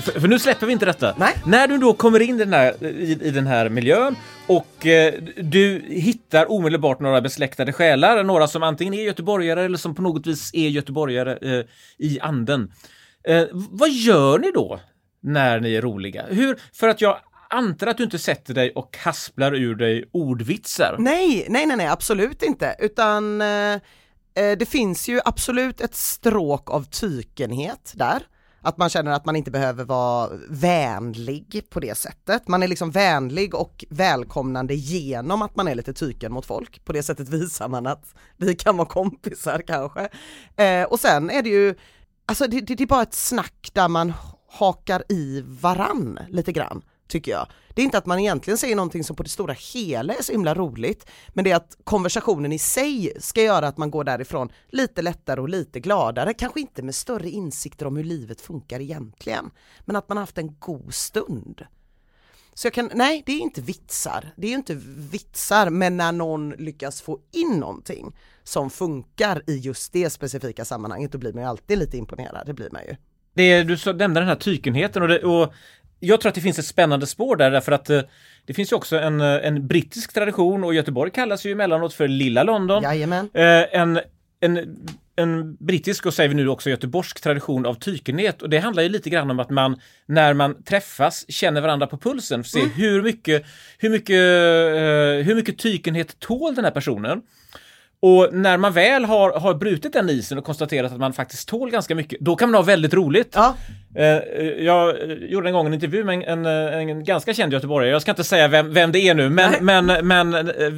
[0.00, 1.14] för, för nu släpper vi inte detta.
[1.18, 1.34] Nej.
[1.46, 5.14] När du då kommer in i den här, i, i den här miljön och eh,
[5.36, 10.26] du hittar omedelbart några besläktade själar, några som antingen är göteborgare eller som på något
[10.26, 11.64] vis är göteborgare eh,
[11.98, 12.72] i anden.
[13.52, 14.80] Vad gör ni då
[15.22, 16.24] när ni är roliga?
[16.28, 17.18] Hur, för att jag
[17.50, 20.96] antar att du inte sätter dig och kasplar ur dig ordvitsar.
[20.98, 23.38] Nej, nej, nej, nej, absolut inte, utan
[24.34, 28.22] det finns ju absolut ett stråk av tykenhet där.
[28.64, 32.48] Att man känner att man inte behöver vara vänlig på det sättet.
[32.48, 36.84] Man är liksom vänlig och välkomnande genom att man är lite tyken mot folk.
[36.84, 40.08] På det sättet visar man att vi kan vara kompisar kanske.
[40.56, 41.74] Eh, och sen är det ju,
[42.26, 44.12] alltså det, det, det är bara ett snack där man
[44.48, 47.46] hakar i varann lite grann tycker jag.
[47.74, 50.32] Det är inte att man egentligen säger någonting som på det stora hela är så
[50.32, 54.48] himla roligt, men det är att konversationen i sig ska göra att man går därifrån
[54.68, 59.50] lite lättare och lite gladare, kanske inte med större insikter om hur livet funkar egentligen,
[59.80, 61.66] men att man har haft en god stund.
[62.56, 66.50] Så jag kan, nej det är inte vitsar, det är inte vitsar, men när någon
[66.50, 71.48] lyckas få in någonting som funkar i just det specifika sammanhanget, då blir man ju
[71.48, 72.96] alltid lite imponerad, det blir man ju.
[73.34, 75.52] Det, du så- nämnde den här tykenheten och, det, och
[76.04, 78.00] jag tror att det finns ett spännande spår där därför att eh,
[78.44, 82.08] det finns ju också en, eh, en brittisk tradition och Göteborg kallas ju emellanåt för
[82.08, 82.82] lilla London.
[82.82, 83.30] Jajamän.
[83.34, 84.00] Eh, en,
[84.40, 84.76] en,
[85.16, 88.88] en brittisk och säger vi nu också göteborgsk tradition av tykenhet och det handlar ju
[88.88, 92.82] lite grann om att man när man träffas känner varandra på pulsen, för att se
[92.82, 93.44] hur mycket,
[93.78, 94.16] hur mycket,
[95.26, 97.22] hur mycket tykenhet tål den här personen.
[98.06, 101.70] Och när man väl har, har brutit den isen och konstaterat att man faktiskt tål
[101.70, 103.32] ganska mycket, då kan man ha väldigt roligt.
[103.34, 103.54] Ja,
[103.96, 107.92] Eh, jag eh, gjorde en gång en intervju med en, en, en ganska känd göteborgare.
[107.92, 110.70] Jag ska inte säga vem, vem det är nu, men, men, men eh,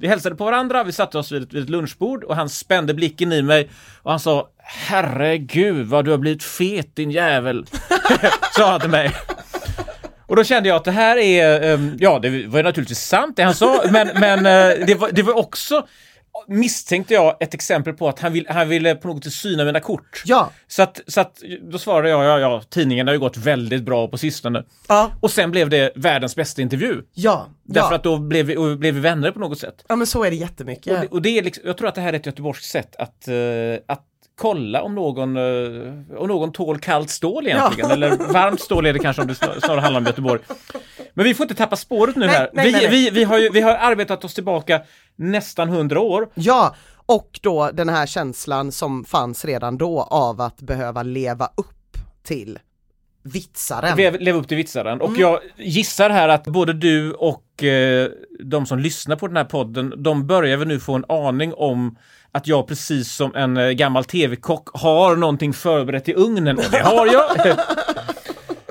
[0.00, 2.94] vi, hälsade på varandra, vi satte oss vid, ett- vid ett lunchbord och han spände
[2.94, 3.68] blicken i mig
[4.02, 7.66] och han sa Herregud vad du har blivit fet din jävel,
[8.56, 9.10] sa han till mig.
[10.26, 13.36] Och då kände jag att det här är, ehm, ja det var ju naturligtvis sant
[13.36, 15.86] det han sa, men, men eh, det, var, det var också
[16.48, 19.80] misstänkte jag ett exempel på att han, vill, han ville på något sätt syna mina
[19.80, 20.22] kort.
[20.24, 23.82] ja, Så att, så att då svarade jag, ja, ja, tidningen har ju gått väldigt
[23.82, 24.64] bra på sistone.
[24.88, 27.02] ja, Och sen blev det världens bästa intervju.
[27.14, 27.96] ja, Därför ja.
[27.96, 29.84] att då blev vi, blev vi vänner på något sätt.
[29.88, 30.92] ja men så är det jättemycket.
[30.94, 32.96] Och, det, och det är liksom, jag tror att det här är ett göteborgskt sätt
[32.96, 33.34] att, eh,
[33.88, 34.02] att
[34.42, 37.88] kolla om någon, eh, om någon tål kallt stål egentligen.
[37.90, 37.94] Ja.
[37.94, 40.40] Eller varmt stål är det kanske om det snar- snarare handlar om Göteborg.
[41.14, 42.50] Men vi får inte tappa spåret nu Nej, här.
[42.52, 42.88] nej, vi, nej.
[42.88, 44.80] Vi, vi, har ju, vi har arbetat oss tillbaka
[45.16, 46.28] nästan hundra år.
[46.34, 46.74] Ja,
[47.06, 52.58] och då den här känslan som fanns redan då av att behöva leva upp till
[53.22, 53.96] vitsaren.
[54.20, 55.00] Leva upp till vitsaren.
[55.00, 55.12] Mm.
[55.12, 58.08] Och jag gissar här att både du och eh,
[58.44, 61.96] de som lyssnar på den här podden, de börjar väl nu få en aning om
[62.32, 66.58] att jag precis som en eh, gammal tv-kock har någonting förberett i ugnen.
[66.58, 67.56] Och det har jag!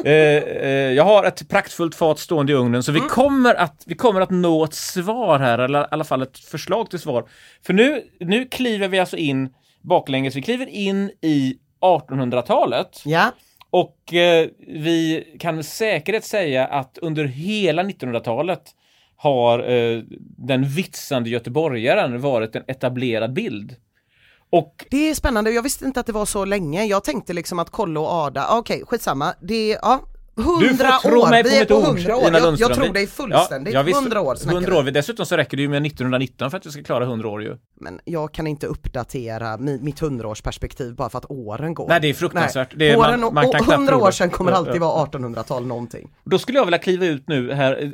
[0.06, 3.96] Eh, eh, jag har ett praktfullt fat stående i ugnen, så vi, kommer att, vi
[3.96, 7.30] kommer att nå ett svar här, eller i alla fall ett förslag till svar.
[7.66, 9.50] För nu, nu kliver vi alltså in
[9.82, 13.02] baklänges, vi kliver in i 1800-talet.
[13.06, 13.32] Ja,
[13.70, 18.62] Och eh, vi kan med säkerhet säga att under hela 1900-talet
[19.22, 20.04] har eh,
[20.38, 23.76] den vitsande göteborgaren varit en etablerad bild.
[24.50, 25.52] Och det är spännande.
[25.52, 26.86] Jag visste inte att det var så länge.
[26.86, 30.00] Jag tänkte liksom att Kollo och Ada, okej okej skitsamma, det ja,
[30.36, 31.30] hundra får tro år.
[31.30, 32.28] mig på Vi är på ord, hundra år.
[32.28, 33.74] Ina Jag, jag tror dig fullständigt.
[33.74, 34.90] Ja, visst, hundra år snackar 100 vi.
[34.90, 34.92] år.
[34.94, 37.58] Dessutom så räcker det ju med 1919 för att vi ska klara 100 år ju.
[37.82, 41.88] Men jag kan inte uppdatera mi, mitt hundraårsperspektiv bara för att åren går.
[41.88, 42.68] Nej, det är fruktansvärt.
[42.72, 42.80] Nej.
[42.80, 44.14] Det är- åren, man- man och, kan och knappt hundra tro år det.
[44.14, 46.10] sedan kommer alltid vara 1800-tal någonting.
[46.24, 47.94] Då skulle jag vilja kliva ut nu här,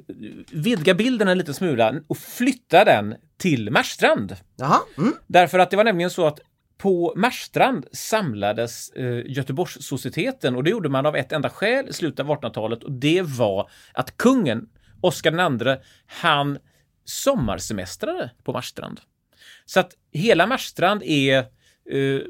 [0.51, 4.35] vidga bilden en liten smula och flytta den till Marstrand.
[4.55, 5.13] Jaha, mm.
[5.27, 6.39] Därför att det var nämligen så att
[6.77, 12.19] på Marstrand samlades eh, Göteborgssocieteten och det gjorde man av ett enda skäl i slutet
[12.19, 14.69] av 1800-talet och det var att kungen,
[15.01, 16.57] Oscar II, han
[17.05, 18.99] sommarsemestrade på Marstrand.
[19.65, 21.37] Så att hela Marstrand är
[21.91, 22.21] eh,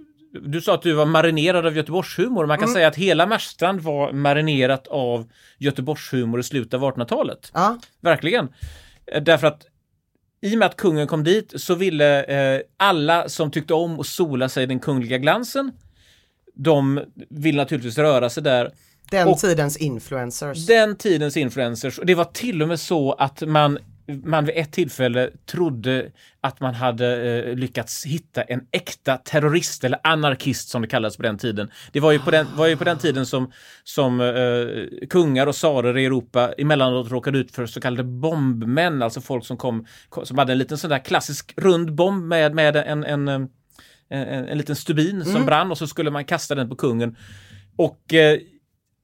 [0.41, 2.45] du sa att du var marinerad av Göteborgshumor.
[2.45, 7.51] Man kan säga att hela Marstrand var marinerat av Göteborgshumor i slutet av 1800-talet.
[7.53, 8.49] ja, Verkligen.
[9.05, 9.65] Eh, Därför att
[10.41, 14.07] i och med att kungen kom dit så ville eh, alla som tyckte om att
[14.07, 15.71] sola sig i den kungliga glansen,
[16.53, 18.71] de vill naturligtvis röra sig där.
[19.11, 20.65] den Och- tidens influencers.
[20.65, 21.99] Den tidens influencers.
[21.99, 26.59] Och det var till och med så att man, man vid ett tillfälle trodde att
[26.59, 31.37] man hade eh, lyckats hitta en äkta terrorist eller anarkist som det kallades på den
[31.37, 31.71] tiden.
[31.91, 33.51] Det var ju på den, var ju på den tiden som,
[33.83, 39.21] som eh, kungar och tsarer i Europa emellanåt råkade ut för så kallade bombmän, alltså
[39.21, 39.85] folk som kom,
[40.23, 43.49] som hade en liten sån där klassisk rund bomb med, med en, en, en,
[44.09, 47.15] en, en liten stubin som brann och så skulle man kasta den på kungen.
[47.75, 48.39] Och eh,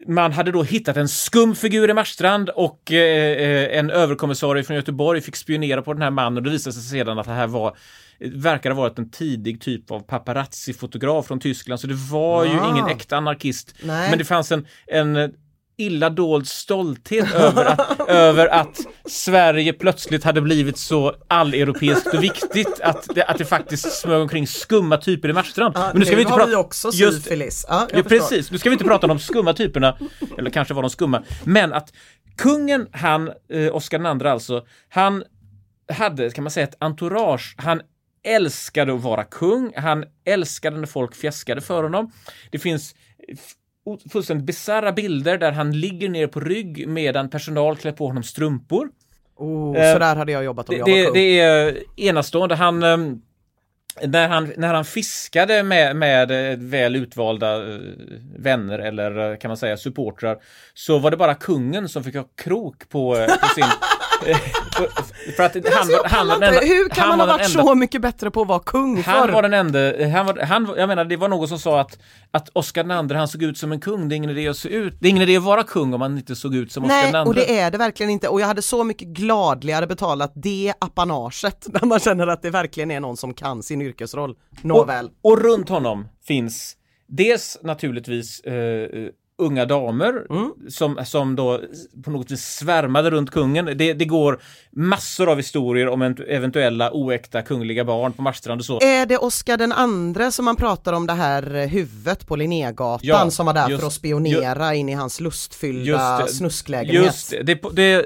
[0.08, 4.76] man hade då hittat en skum figur i Marstrand och eh, eh, en överkommissarie från
[4.76, 7.48] Göteborg fick spionera på den här mannen och det visade sig sedan att det här
[7.48, 7.78] var
[8.26, 12.70] verkar ha varit en tidig typ av paparazzi-fotograf från Tyskland så det var ju Ah.
[12.72, 13.76] ingen äkta anarkist.
[13.84, 14.10] Nej.
[14.10, 15.34] Men det fanns en, en
[15.78, 22.82] illa dold stolthet över att, över att Sverige plötsligt hade blivit så alleuropeiskt och viktigt
[22.82, 25.76] att det, att det faktiskt smög omkring skumma typer i Marstrand.
[25.78, 27.66] Ja, Men nu ska nu vi inte prata vi också just- syfilis.
[27.70, 28.52] Jag Ja, precis.
[28.52, 29.98] Nu ska vi inte prata om de skumma typerna,
[30.38, 31.94] eller kanske var de skumma, men att
[32.38, 35.24] kungen, han, eh, Oscar II alltså, han
[35.94, 37.56] hade, kan man säga, ett entourage.
[37.58, 37.82] Han
[38.24, 42.12] älskade att vara kung, han älskade när folk fjäskade för honom.
[42.52, 42.96] Det finns
[44.12, 48.90] fullständigt bisarra bilder där han ligger ner på rygg medan personal klär på honom strumpor.
[49.36, 52.56] Oh, Eh, så där hade jag jobbat om Det, jag var det, är enastående.
[52.56, 53.22] Han, ehm,
[54.02, 57.80] när, han, när han fiskade med, med eh, väl utvalda eh,
[58.38, 60.38] vänner eller eh, kan man säga supportrar
[60.74, 63.66] så var det bara kungen som fick ha krok på, eh, på sin...
[65.36, 67.64] för att han, Alltså, han var den enda- Hur kan han man ha varit enda-
[67.64, 69.34] så mycket bättre på att vara kung han förr?
[69.34, 72.00] var den enda, han var, han, jag menar det var någon som sa att,
[72.32, 74.70] att Oscar II han såg ut som en kung, det är ingen idé att se
[74.70, 77.06] ut, det är ingen idé att vara kung om man inte såg ut som Nej,
[77.06, 77.28] Oscar II.
[77.28, 78.28] och det är det verkligen inte.
[78.28, 82.92] Och jag hade så mycket gladligare betalat det apanaget när man känner att det verkligen
[82.92, 84.36] är någon som kan sin yrkesroll.
[84.62, 85.10] Nåväl.
[85.22, 86.76] Och, och runt honom finns
[87.08, 90.14] dels naturligtvis eh, eh, unga damer
[90.70, 91.62] som, som då
[92.04, 93.66] på något vis svärmade runt kungen.
[93.66, 94.42] Det, det går
[94.72, 98.80] massor av historier om ent- eventuella oäkta kungliga barn på Marstrand och så.
[98.82, 103.00] Är det Oscar den andre som man pratar om det här eh, huvudet på Linnégatan
[103.02, 105.86] Ja, som var där just- för att spionera in i hans lustfyllda
[106.20, 106.34] Just det.
[106.38, 107.04] snusklägenhet?
[107.06, 108.06] Just det, det, det,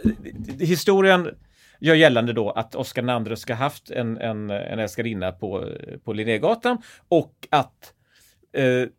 [0.57, 1.29] det, historien
[1.79, 5.69] gör gällande då att Oscar II ska haft en, en, en älskarinna på,
[6.05, 6.77] på Linnégatan
[7.09, 7.93] och att
[8.57, 8.89] eh,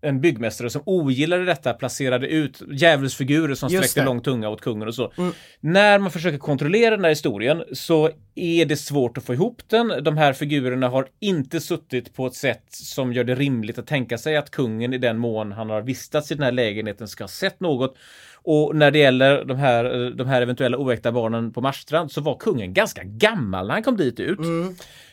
[0.00, 4.04] en byggmästare som ogillade detta placerade ut djävulsfigurer som Just sträckte det.
[4.04, 5.12] lång tunga åt kungen och så.
[5.18, 5.32] Mm.
[5.60, 9.92] När man försöker kontrollera den här historien så är det svårt att få ihop den.
[10.04, 14.18] De här figurerna har inte suttit på ett sätt som gör det rimligt att tänka
[14.18, 17.28] sig att kungen i den mån han har vistats i den här lägenheten ska ha
[17.28, 17.96] sett något.
[18.34, 22.36] Och när det gäller de här, de här eventuella oäkta barnen på Marstrand så var
[22.36, 24.38] kungen ganska gammal när han kom dit ut.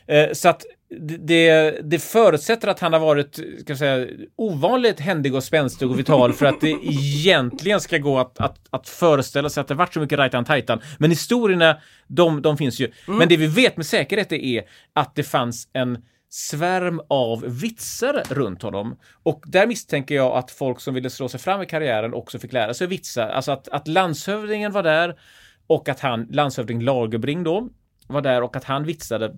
[0.07, 0.63] Eh, Så att
[0.99, 6.33] det- det, förutsätter att han har varit ska säga, ovanligt händig och spänstig och vital
[6.33, 9.99] för att det egentligen ska gå att, att, att föreställa sig att det varit så
[9.99, 10.81] mycket rajtan tajtan.
[10.99, 11.77] Men historierna,
[12.07, 12.91] de, de finns ju.
[13.07, 15.97] Men det vi vet med säkerhet är att det fanns en
[16.29, 18.99] svärm av vitsar runt honom.
[19.23, 22.53] Och där misstänker jag att folk som ville slå sig fram i karriären också fick
[22.53, 23.31] lära sig vitsa.
[23.31, 25.15] Alltså att, att landshövdingen var där
[25.67, 27.69] och att han, landshövding Lagerbring då,
[28.07, 29.35] var där och att han vitsade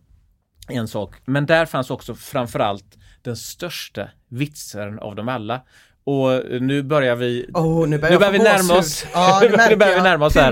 [0.67, 1.15] en sak.
[1.25, 5.61] Men där fanns också framförallt den största vitsaren av dem alla.
[6.03, 9.05] Och nu börjar vi Oh, nu börjar, nu börjar vi närma oss.
[9.13, 10.51] Ja, nu märker börjar vi närma oss här.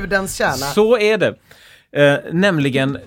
[0.74, 1.36] Så är det.
[1.92, 2.98] Eh, nämligen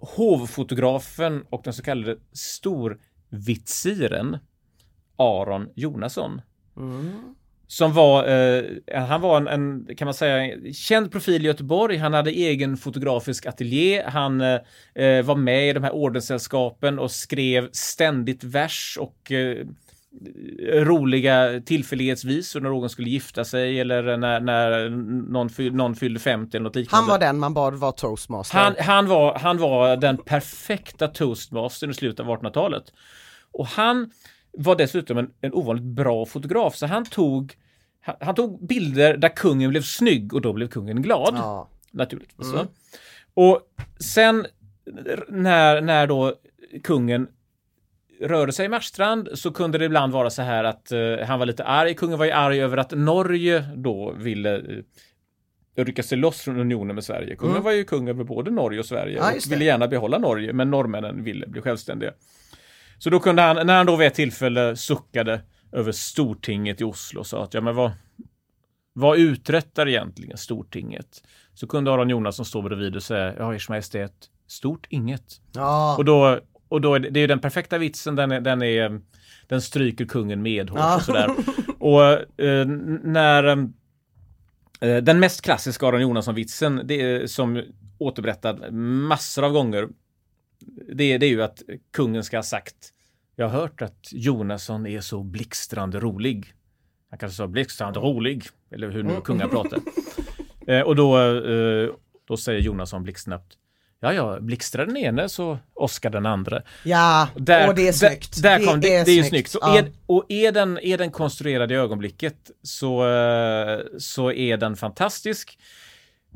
[0.00, 4.38] hovfotografen och den så kallade storvitsiren
[5.16, 6.40] Aron Jonasson.
[7.70, 11.96] Som var, eh, han var en, en, kan man säga, känd profil i Göteborg.
[11.96, 14.02] Han hade egen fotografisk ateljé.
[14.06, 19.66] Han eh, var med i de här ordenssällskapen och skrev ständigt vers och eh,
[20.72, 24.88] roliga tillfällighetsvisor när någon skulle gifta sig eller när, när
[25.32, 27.02] någon, fyll, någon fyllde 50 eller något liknande.
[27.02, 28.58] Han var den man bad vara toastmaster.
[28.58, 32.92] Han, han, var, han var den perfekta toastmastern i slutet av 1800-talet.
[33.52, 34.10] Och han
[34.52, 37.54] var dessutom en, en ovanligt bra fotograf, så han tog,
[38.00, 41.34] han, han tog bilder där kungen blev snygg och då blev kungen glad.
[41.36, 41.68] Ja.
[41.90, 42.52] Naturligtvis.
[42.52, 42.66] Mm.
[43.34, 43.60] Och
[44.00, 44.46] sen
[45.28, 46.34] när, när då
[46.84, 47.28] kungen
[48.20, 51.46] rörde sig i Marstrand så kunde det ibland vara så här att eh, han var
[51.46, 51.94] lite arg.
[51.94, 56.94] Kungen var ju arg över att Norge då ville eh, rycka sig loss från unionen
[56.94, 57.36] med Sverige.
[57.36, 57.64] Kungen Mm.
[57.64, 60.70] var ju kung över både Norge och Sverige Ja, och ville gärna behålla Norge, men
[60.70, 62.12] norrmännen ville bli självständiga.
[62.98, 65.40] Så då kunde han, när han då vid ett tillfälle suckade
[65.72, 67.90] över Stortinget i Oslo och sa att ja men vad,
[68.92, 71.22] vad uträttar egentligen Stortinget?
[71.54, 74.12] Så kunde Aron Jonasson stå bredvid och säga, ja ers majestät,
[74.46, 75.40] stort inget.
[75.52, 75.96] Ja.
[75.98, 78.62] Och då, och då är det, det är ju den perfekta vitsen, den är, den
[78.62, 79.00] är
[79.48, 80.96] den stryker kungen medhårs Ja.
[80.96, 81.30] och sådär.
[81.78, 82.02] Och
[82.42, 82.66] eh,
[83.02, 83.44] när
[84.80, 87.62] eh, den mest klassiska Aron Jonasson-vitsen, det är som
[87.98, 89.88] återberättad massor av gånger,
[90.94, 92.74] det, är- det är ju att kungen ska ha sagt
[93.36, 96.46] Jag har hört att Jonasson är så blixtrande rolig.
[97.10, 99.78] Han kanske sa blixtrande rolig, eller hur nu kungar pratar.
[100.66, 101.88] Eh, och då, eh,
[102.28, 103.52] då säger Jonasson blixtsnabbt
[104.00, 106.62] Ja, ja, blixtrar den ene så Oskar den andra.
[106.84, 108.42] Ja, Där, och det är snyggt.
[108.42, 109.50] Där, där kom, det, det är ju snyggt.
[109.50, 109.78] Så Ja.
[109.78, 115.58] är, och är den, är den konstruerad i ögonblicket så, eh, så är den fantastisk.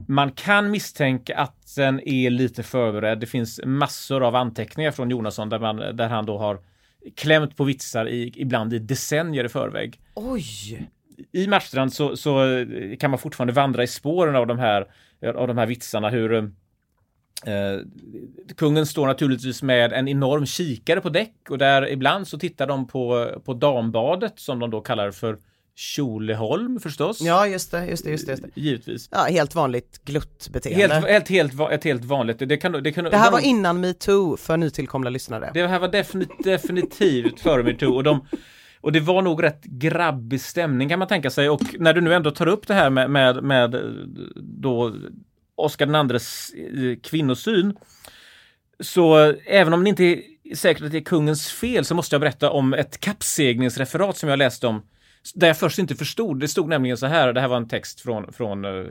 [0.06, 3.20] Man kan misstänka att den är lite förberedd.
[3.20, 6.58] Det finns massor av anteckningar från Jonasson där, man, där han då har
[7.16, 10.00] klämt på vitsar i, ibland i decennier i förväg.
[10.14, 10.88] Oj!
[11.32, 12.64] i Marstrand så, så
[13.00, 14.86] kan man fortfarande vandra i spåren av de här,
[15.34, 16.08] av de här vitsarna.
[16.08, 16.42] Hur eh,
[18.56, 22.86] kungen står naturligtvis med en enorm kikare på däck och där ibland så tittar de
[22.86, 25.38] på, på dambadet som de då kallar för
[25.74, 27.20] Tjoleholm förstås.
[27.20, 28.32] Ja, just det, just det, just det.
[28.32, 28.50] Just det.
[28.60, 29.08] Givetvis.
[29.12, 30.94] Ja, helt vanligt gluttbeteende.
[30.94, 32.38] Helt, helt, helt, ett helt vanligt.
[32.38, 35.50] Det, kan, det, kan, Det här var de- innan metoo för nytillkomna lyssnare.
[35.54, 38.26] Det här var defini- definitivt före metoo och, de,
[38.80, 42.14] och det var nog rätt grabbig stämning kan man tänka sig och när du nu
[42.14, 43.80] ändå tar upp det här med, med, med eh,
[44.36, 44.94] då
[45.56, 47.76] Oscar den andres eh, kvinnosyn
[48.80, 50.22] så eh, även om det inte är
[50.54, 54.38] säkert att det är kungens fel så måste jag berätta om ett kappseglingsreferat som jag
[54.38, 54.82] läste om
[55.34, 56.40] där jag först inte förstod.
[56.40, 58.84] Det stod nämligen så här, det här var en text från, från eh,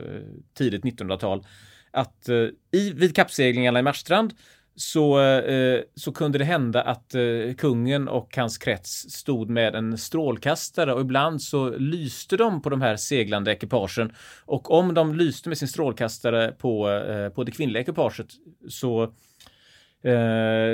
[0.54, 1.46] tidigt 1900-tal,
[1.90, 2.36] att eh,
[2.72, 4.34] i, vid kappseglingarna i Marstrand
[4.76, 7.14] så, eh, så kunde det hända att
[7.58, 12.82] kungen och hans krets stod med en strålkastare och ibland så lyste de på de
[12.82, 14.12] här seglande ekipagen
[14.44, 17.02] och om de lyste med sin strålkastare på,
[17.34, 18.26] på det kvinnliga ekipaget
[18.68, 19.12] så,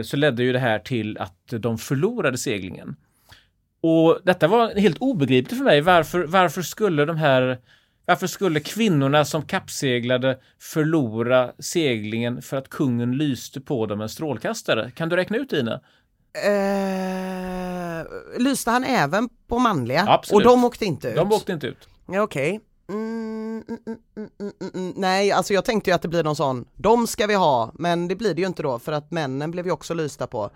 [0.04, 2.96] så ledde ju det här till att de förlorade seglingen.
[3.80, 5.80] Och detta var helt obegripligt för mig.
[5.80, 7.58] Varför, varför skulle de här
[8.08, 14.90] varför skulle kvinnorna som kappseglade förlora seglingen för att kungen lyste på dem en strålkastare?
[14.90, 15.80] Kan du räkna ut Ina?
[16.44, 18.06] Eh,
[18.38, 20.04] lyste han även på manliga?
[20.08, 20.46] Absolut.
[20.46, 21.16] Och de åkte inte ut?
[21.16, 21.88] De åkte inte ut.
[22.06, 22.60] Okej.
[22.88, 24.92] Mm, mm, mm, mm, mm, mm.
[24.96, 28.08] Nej, alltså jag tänkte ju att det blir någon sån, de ska vi ha, men
[28.08, 30.50] det blir det ju inte då för att männen blev ju också lysta på.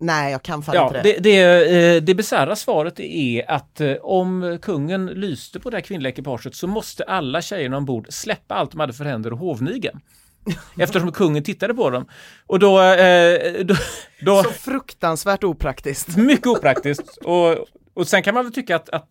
[0.00, 1.12] Nej, jag kan fan Ja, inte det.
[1.12, 5.82] det, det, eh, det bisarra svaret är att eh, om kungen lyste på det här
[5.82, 9.90] kvinnliga ekipaget så måste alla tjejerna ombord släppa allt de hade för händer och hovniga.
[10.78, 12.06] Eftersom kungen tittade på dem.
[12.46, 12.82] Och då...
[12.82, 13.74] Eh, då,
[14.20, 16.16] då Så fruktansvärt opraktiskt.
[16.16, 17.16] mycket opraktiskt.
[17.16, 17.56] Och,
[17.94, 19.10] och sen kan man väl tycka att, att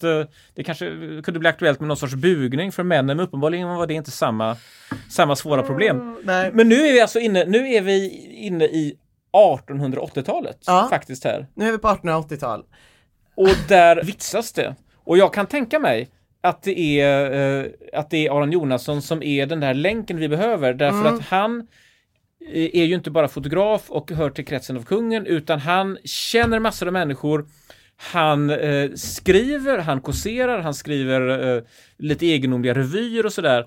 [0.56, 0.86] det kanske
[1.24, 4.58] kunde bli aktuellt med någon sorts bugning för männen, men uppenbarligen var det inte samma,
[5.10, 6.18] samma svåra problem.
[6.24, 6.52] Nej.
[6.54, 8.98] Men nu är vi alltså inne, nu är vi inne i
[9.38, 10.88] 1880-talet Ja.
[10.90, 11.48] faktiskt här.
[11.54, 12.64] Nu är vi på 1880-tal.
[13.36, 14.76] Och där vitsas det.
[15.04, 16.10] Och jag kan tänka mig
[16.42, 17.32] att det är,
[17.64, 20.74] eh, att det är Aron Jonasson som är den där länken vi behöver.
[20.74, 21.16] Därför Mm.
[21.16, 21.68] att han
[22.54, 26.60] eh, är ju inte bara fotograf och hör till kretsen av kungen, utan han känner
[26.60, 27.46] massor av människor.
[27.98, 31.64] Han eh, skriver, han kåserar, han skriver eh,
[31.98, 33.66] lite egendomliga revyer och sådär.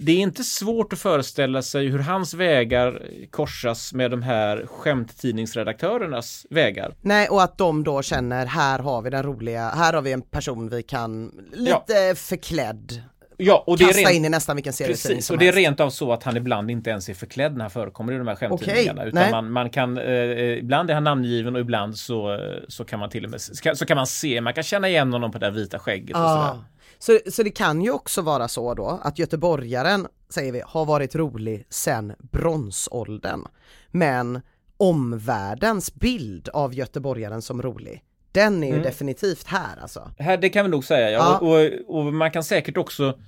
[0.00, 6.46] Det är inte svårt att föreställa sig hur hans vägar korsas med de här skämttidningsredaktörernas
[6.50, 6.94] vägar.
[7.00, 10.22] Nej, och att de då känner, här har vi den roliga, här har vi en
[10.22, 13.02] person vi kan, lite förklädd,
[13.36, 15.52] Ja, och det är kasta rent, in i nästan vilken serietidning Precis, och det är
[15.52, 18.26] rent av så att han ibland inte ens är förklädd när han förekommer i de
[18.28, 19.02] här skämttidningarna.
[19.02, 22.84] Okej, utan man, man kan, eh, ibland är han namngiven och ibland så, eh, så
[22.84, 23.40] kan man till och med,
[23.76, 26.22] så kan man se, man kan känna igen honom på det där vita skägget och
[26.22, 26.48] Ja.
[26.52, 26.64] sådär.
[27.06, 31.14] Så, så det kan ju också vara så då att göteborgaren, säger vi, har varit
[31.14, 33.46] rolig sedan bronsåldern.
[33.90, 34.40] Men
[34.76, 38.02] omvärldens bild av göteborgaren som rolig,
[38.32, 38.82] den är ju Mm.
[38.84, 40.10] definitivt här alltså.
[40.18, 41.18] Här, det kan vi nog säga, ja.
[41.18, 41.38] Ja.
[41.38, 43.18] Och, och, och man kan säkert också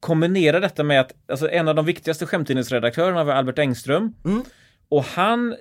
[0.00, 4.14] kombinera detta med att alltså, en av de viktigaste skämttidningsredaktörerna var Albert Engström.
[4.24, 4.42] Mm.
[4.88, 5.56] Och han,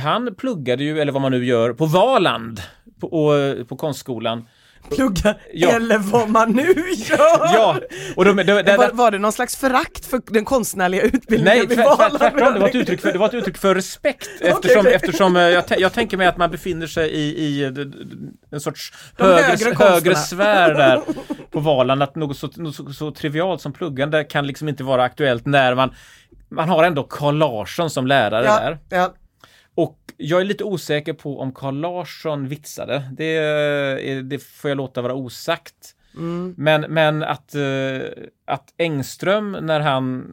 [0.00, 2.60] han pluggade ju, eller vad man nu gör, på Valand
[3.00, 4.46] på, och, på konstskolan.
[4.90, 5.68] Plugga, Ja.
[5.70, 6.62] eller vad man nu
[6.96, 7.18] gör!
[7.54, 7.76] Ja,
[8.16, 11.66] och de, de, de, var, var det någon slags förakt för den konstnärliga utbildningen Nej,
[11.66, 12.18] vid tvärt, tvärt, Valand?
[12.18, 12.54] tvärtom.
[12.54, 14.94] Det var ett uttryck för, det var ett uttryck för respekt eftersom, okej.
[14.94, 17.70] eftersom eh, jag, jag tänker mig att man befinner sig i, i eh,
[18.50, 21.02] en sorts De högre, högre sfär där
[21.50, 22.02] på Valand.
[22.02, 25.74] Att något så, något så, så trivialt som pluggande kan liksom inte vara aktuellt när
[25.74, 25.94] man
[26.50, 28.78] man har ändå Carl Larsson som lärare ja, där.
[28.88, 29.14] ja.
[29.74, 33.10] Och jag är lite osäker på om Carl Larsson vitsade.
[33.12, 35.96] Det, det får jag låta vara osagt.
[36.16, 36.54] Mm.
[36.56, 38.00] Men, men att, eh,
[38.44, 40.32] att Engström när han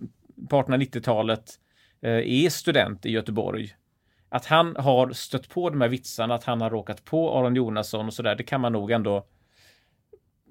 [0.49, 1.53] på 1890-talet
[2.01, 3.75] eh, är student i Göteborg,
[4.29, 8.07] att han har stött på de här vitsarna, att han har råkat på Aron Jonasson
[8.07, 9.25] och sådär, det kan man nog ändå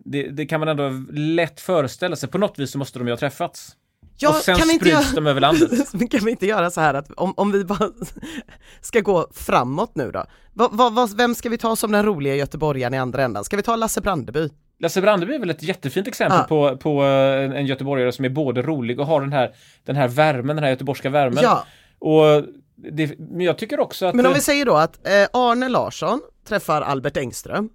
[0.05, 2.29] det, det kan man ändå lätt föreställa sig.
[2.29, 3.77] På något vis så måste de ju ha träffats.
[4.23, 5.71] Ja, och sen kan vi inte sprids göra- de över landet.
[6.11, 7.89] Kan vi inte göra så här att om, om vi bara
[8.81, 10.25] ska gå framåt nu då?
[10.53, 13.45] Vad, vad, vem ska vi ta som den roliga göteborgaren i andra ändan?
[13.45, 14.49] Ska vi ta Lasse Brandeby?
[14.79, 16.45] Lasse Brandeby är väl ett jättefint exempel Ja.
[16.49, 19.51] på, på eh, en göteborgare som är både rolig och har den här,
[19.85, 21.39] den här värmen, den här göteborgska värmen.
[21.43, 21.65] Ja,
[21.99, 22.45] Och
[22.93, 25.69] det, men jag tycker också att men om eh, vi säger då att eh, Arne
[25.69, 27.69] Larsson träffar Albert Engström.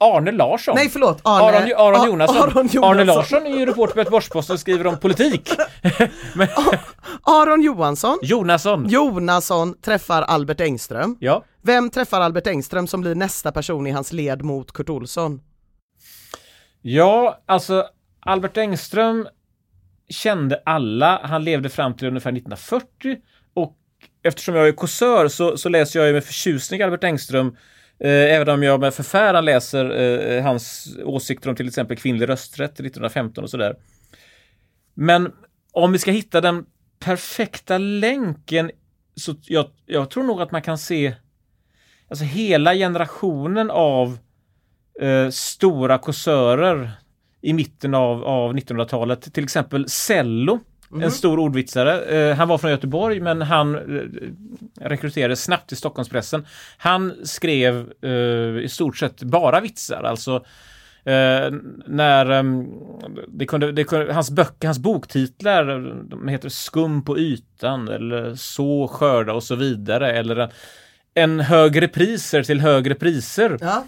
[0.00, 2.36] Arne Larsson Nej förlåt, Arne, Aron, Aron, Jonasson.
[2.36, 2.84] Aron Jonasson.
[2.84, 5.50] Arne Larsson är ju reporter på Göteborgs-Posten och skriver om politik.
[6.34, 6.48] Men,
[7.22, 8.18] Aron Johansson.
[8.22, 8.88] Jonasson.
[8.88, 11.16] Jonasson träffar Albert Engström.
[11.20, 11.44] Ja.
[11.62, 15.40] Vem träffar Albert Engström som blir nästa person i hans led mot Kurt Olsson?
[16.82, 17.84] Ja, alltså
[18.20, 19.28] Albert Engström
[20.08, 21.20] kände alla.
[21.24, 23.16] Han levde fram till ungefär 1940
[23.54, 23.76] och
[24.22, 27.56] eftersom jag är kåsör så, så läser jag ju med förtjusning Albert Engström
[28.00, 32.28] Eh, även om jag med förfäran läser eh, eh, hans åsikter om till exempel kvinnlig
[32.28, 33.76] rösträtt 1915 och sådär.
[34.94, 35.32] Men
[35.72, 36.66] om vi ska hitta den
[36.98, 38.70] perfekta länken
[39.16, 41.14] så jag, jag tror nog att man kan se
[42.08, 44.18] alltså hela generationen av
[45.00, 46.90] eh, stora kåsörer
[47.40, 49.34] i mitten av, av 1900-talet.
[49.34, 50.60] Till exempel Cello,
[50.94, 52.04] en stor ordvitsare.
[52.04, 53.80] Eh, han var från Göteborg men han eh,
[54.80, 56.46] rekryterades snabbt till Stockholmspressen.
[56.78, 60.34] Han skrev eh, i stort sett bara vitsar, alltså
[61.04, 61.50] eh,
[61.86, 62.66] när ehm,
[63.28, 65.64] det kunde, det kunde, hans böcker, hans boktitlar,
[66.08, 70.52] de heter Skum på ytan eller Så skörda och så vidare eller
[71.22, 73.84] en, högre priser till högre priser Ja.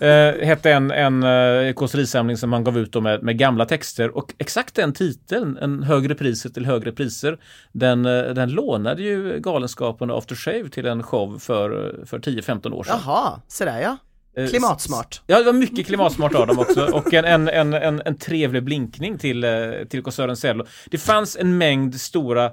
[0.06, 4.34] eh, hette en, en eh, kåserisamling som han gav ut med, med gamla texter och
[4.38, 7.38] exakt den titeln, en högre priser till högre priser,
[7.72, 12.72] den, eh, den lånade ju Galenskapen och After Shave till en show för, för 10-15
[12.72, 12.98] år sedan.
[13.04, 13.96] Jaha, så där ja.
[14.36, 15.22] Eh, Klimatsmart.
[15.26, 18.64] Ja, det var mycket klimatsmart av dem också och en, en, en, en, en trevlig
[18.64, 19.50] blinkning till, eh,
[19.88, 20.64] till kåsören Cello.
[20.90, 22.50] Det fanns en mängd stora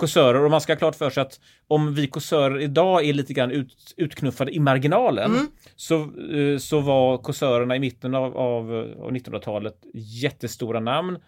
[0.00, 3.32] kåsörer och man ska ha klart för sig att om vi kåsörer idag är lite
[3.32, 5.46] grann ut, utknuffade i marginalen Mm.
[5.76, 8.70] så, eh, så var kåsörerna i mitten av, av,
[9.00, 11.18] av 1900-talet jättestora namn.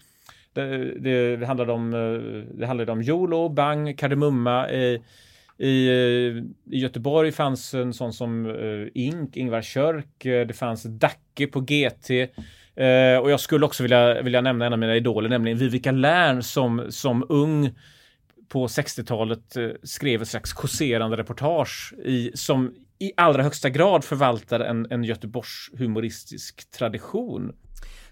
[0.53, 1.90] Det, det, det handlade om,
[2.55, 4.68] det handlade om Jolo, Bang, Kardemumma.
[4.68, 5.01] Eh,
[5.61, 6.45] i, eh,
[6.75, 10.27] I Göteborg fanns en sån som uh, Ink, Ingvar Körk.
[10.27, 12.11] Eh, det fanns Dacke på GT.
[12.81, 16.43] Uh, och jag skulle också vilja, vilja nämna en av mina idoler, nämligen Vivica Lärn
[16.43, 17.79] som, som ung
[18.49, 24.61] på 60-talet uh, skrev ett slags kåserande reportage i, som i allra högsta grad förvaltar
[24.61, 27.53] en, en Göteborgs humoristisk tradition.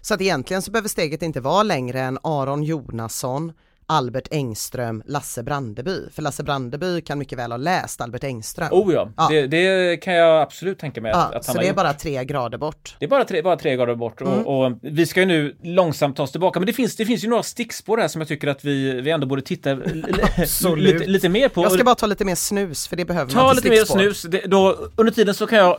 [0.01, 3.53] Så att egentligen så behöver steget inte vara längre än Aron Jonasson,
[3.91, 5.99] Albert Engström, Lasse Brandeby.
[6.13, 8.67] För Lasse Brandeby kan mycket väl ha läst Albert Engström.
[8.71, 9.27] Oh ja, Ja.
[9.29, 11.75] Det, det kan jag absolut tänka mig att, ja, att han så det är gjort.
[11.75, 12.95] bara tre grader bort.
[12.99, 14.33] Det är bara tre, bara tre grader bort Mm.
[14.33, 16.59] och, och vi ska ju nu långsamt ta oss tillbaka.
[16.59, 19.11] Men det finns, det finns ju några stickspår här som jag tycker att vi, vi
[19.11, 19.73] ändå borde titta
[20.77, 21.61] lite, lite mer på.
[21.63, 23.77] Jag ska bara ta lite mer snus för det behöver Ta man lite till mer
[23.77, 23.99] stickspår.
[23.99, 24.21] snus.
[24.21, 25.77] Det, då, under tiden så kan jag,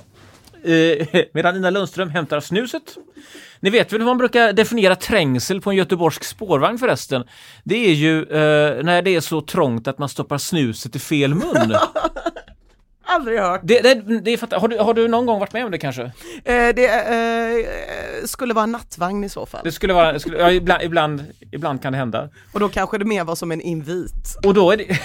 [0.65, 2.97] eh, medan Ina Lundström hämtar snuset.
[3.61, 7.25] Ni vet väl hur man brukar definiera trängsel på en göteborgsk spårvagn förresten?
[7.65, 11.35] Det är ju eh, när det är så trångt att man stoppar snuset i fel
[11.35, 11.77] mun.
[13.11, 13.61] Aldrig hört.
[13.65, 16.03] det, det, det är har, du, har du någon gång varit med om det kanske?
[16.03, 16.11] Eh,
[16.45, 19.61] det eh, skulle vara en nattvagn i så fall.
[19.65, 22.29] Det skulle vara, skulle, ja, ibland, ibland, ibland kan det hända.
[22.53, 24.39] Och då kanske det mer var som en invit.
[24.45, 24.99] Och då är det,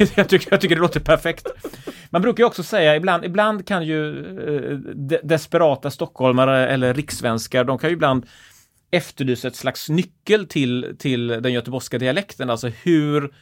[0.16, 1.46] jag, tycker, jag tycker det låter perfekt.
[2.16, 7.64] Man brukar ju också säga, ibland, ibland kan ju eh, de, desperata stockholmare eller rikssvenskar,
[7.64, 8.26] de kan ju ibland
[8.90, 13.34] efterlysa ett slags nyckel till, till den göteborgska dialekten, alltså hur,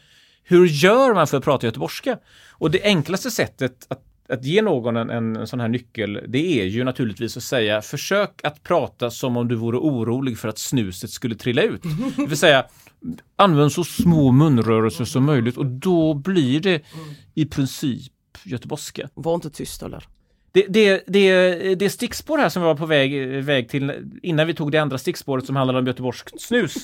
[0.43, 2.19] hur gör man för att prata göteborgska?
[2.53, 6.65] Och det enklaste sättet att att ge någon en, en sån här nyckel, det är
[6.65, 11.11] ju naturligtvis att säga försök att prata som om du vore orolig för att snuset
[11.11, 11.83] skulle trilla ut.
[12.17, 12.65] Det vill säga,
[13.37, 16.83] använd så små munrörelser som möjligt och då blir det
[17.35, 19.09] i princip göteborgska.
[19.15, 20.05] Var inte tyst eller?
[20.53, 24.55] Det, det, det, det stickspår här som vi var på väg, väg till innan vi
[24.55, 26.75] tog det andra stickspåret som handlade om göteborgskt snus.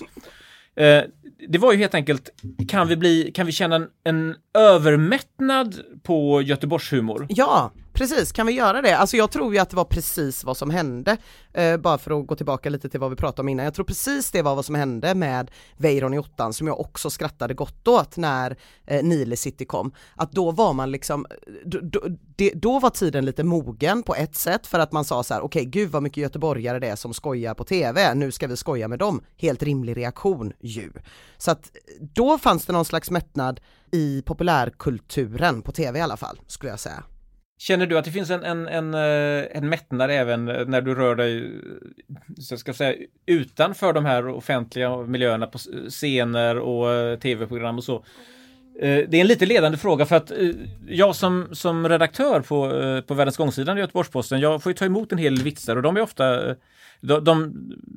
[0.76, 1.02] Eh,
[1.48, 2.30] det var ju helt enkelt,
[2.68, 7.26] kan vi, bli, kan vi känna en, en övermättnad på Göteborgshumor?
[7.28, 8.32] Ja, precis.
[8.32, 8.96] Kan vi göra det?
[8.96, 11.16] Alltså jag tror ju att det var precis vad som hände.
[11.52, 13.64] Eh, bara för att gå tillbaka lite till vad vi pratade om innan.
[13.64, 17.10] Jag tror precis det var vad som hände med Weiron i ottan som jag också
[17.10, 19.92] skrattade gott åt när eh, Nile City kom.
[20.14, 21.26] Att då var man liksom,
[21.64, 22.00] då, då,
[22.36, 25.40] det, då var tiden lite mogen på ett sätt för att man sa så här,
[25.40, 28.88] okej gud vad mycket göteborgare det är som skojar på tv, nu ska vi skoja
[28.88, 29.22] med dem.
[29.36, 30.92] Helt rimlig reaktion ju.
[31.38, 31.70] Så att
[32.00, 33.60] då fanns det någon slags mättnad
[33.92, 37.04] i populärkulturen på tv i alla fall, skulle jag säga.
[37.60, 41.14] Känner du att det finns en, en, en, eh, en mättnad även när du rör
[41.14, 41.52] dig
[42.38, 42.94] så ska säga,
[43.26, 45.58] utanför de här offentliga miljöerna på
[45.88, 47.96] scener och eh, tv-program och så?
[48.80, 50.32] Eh, Det är en lite ledande fråga för att
[50.88, 52.70] jag som, som redaktör på,
[53.06, 55.96] på Världens gångsidan i Göteborgs-Posten, jag får ju ta emot en hel vitsar och de
[55.96, 56.54] är ofta
[57.00, 57.54] de, de,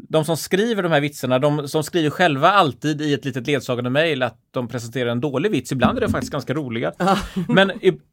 [0.10, 3.90] de som skriver de här vitsarna, de som skriver själva alltid i ett litet ledsagande
[3.90, 5.72] mejl att de presenterar en dålig vits.
[5.72, 6.94] Ibland är det faktiskt ganska roliga.
[7.48, 7.72] Men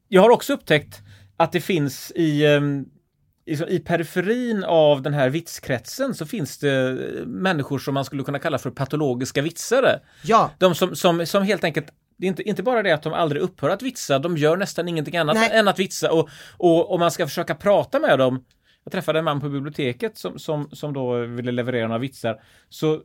[0.09, 1.03] jag har också upptäckt
[1.41, 2.85] att det finns i, ehm,
[3.47, 8.23] i, i periferin av den här vitskretsen så finns det eh, människor som man skulle
[8.23, 10.01] kunna kalla för patologiska vitsare.
[10.23, 11.87] Ja, De som, som, som helt enkelt
[12.17, 14.89] det är inte, inte bara det att de aldrig upphör att vitsa, de gör nästan
[14.89, 15.51] ingenting annat Nej.
[15.53, 18.45] än att vitsa och, och om man ska försöka prata med dem
[18.85, 22.43] jag träffade en man på biblioteket som, som, som då ville leverera några vitsar.
[22.69, 23.01] Så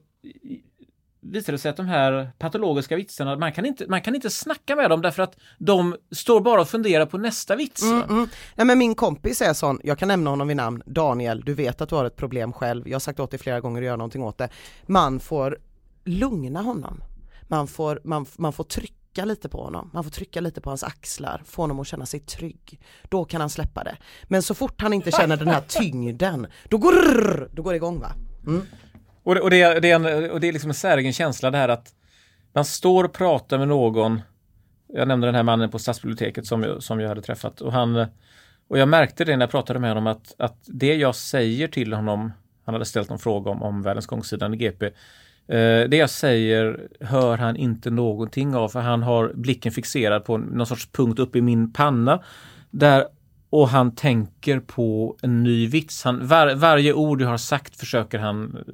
[1.26, 4.30] visar visade det sig att de här patologiska vitsarna, man kan, inte, man kan inte
[4.30, 7.84] snacka med dem därför att de står bara och funderar på nästa vits.
[7.84, 8.28] Mm, mm.
[8.56, 11.82] Nej men min kompis är sån, jag kan nämna honom vid namn, Daniel, du vet
[11.82, 13.98] att du har ett problem själv, jag har sagt åt dig flera gånger att göra
[13.98, 14.50] någonting åt det.
[14.86, 15.58] Man får
[16.04, 17.04] lugna honom,
[17.48, 20.84] man får, man, man får trycka lite på honom, man får trycka lite på hans
[20.84, 22.80] axlar, få honom att känna sig trygg.
[23.10, 23.98] Då kan han släppa det.
[24.24, 28.00] Men så fort han inte känner den här tyngden, då går, då går det igång
[28.00, 28.12] va?
[28.48, 28.62] Mm.
[29.26, 31.52] Och det, och, det, är- det är en, och det är liksom en säregen känsla
[31.52, 31.94] det här att
[32.54, 34.22] man står och pratar med någon.
[34.94, 38.06] Jag nämnde den här mannen på stadsbiblioteket som jag, som jag hade träffat och han
[38.68, 41.94] och jag märkte det när jag pratade med honom att, att det jag säger till
[41.94, 42.32] honom,
[42.66, 44.92] han hade ställt en fråga om, om världens gångsidan i GP, eh,
[45.90, 50.66] det jag säger hör han inte någonting av för han har blicken fixerad på någon
[50.66, 52.24] sorts punkt uppe i min panna
[52.72, 53.06] där
[53.50, 56.04] och han tänker på en ny vits.
[56.04, 58.74] Han, var, varje ord jag har sagt försöker han eh,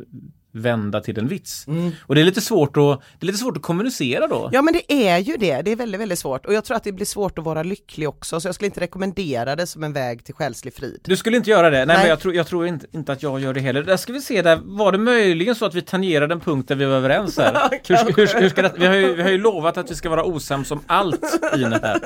[0.52, 1.66] vända till en vits.
[2.08, 4.50] Och det är lite svårt att, det är lite svårt att kommunicera då.
[4.54, 6.84] Ja men det är ju det, det är väldigt väldigt svårt och jag tror att
[6.84, 9.94] det blir svårt att vara lycklig också så jag skulle inte rekommendera det som en
[9.94, 11.00] väg till själslig frid.
[11.04, 11.78] Du skulle inte göra det?
[11.78, 11.98] Nej, Nej.
[11.98, 13.84] men jag tror, jag tror inte, inte att jag gör det heller.
[13.84, 16.76] Där ska vi se, där var det möjligen så att vi tangerade en punkt där
[16.76, 17.54] vi var överens här.
[17.88, 20.10] hur, hur, hur ska det, vi, har ju, vi har ju lovat att vi ska
[20.10, 22.00] vara osams om allt i det här.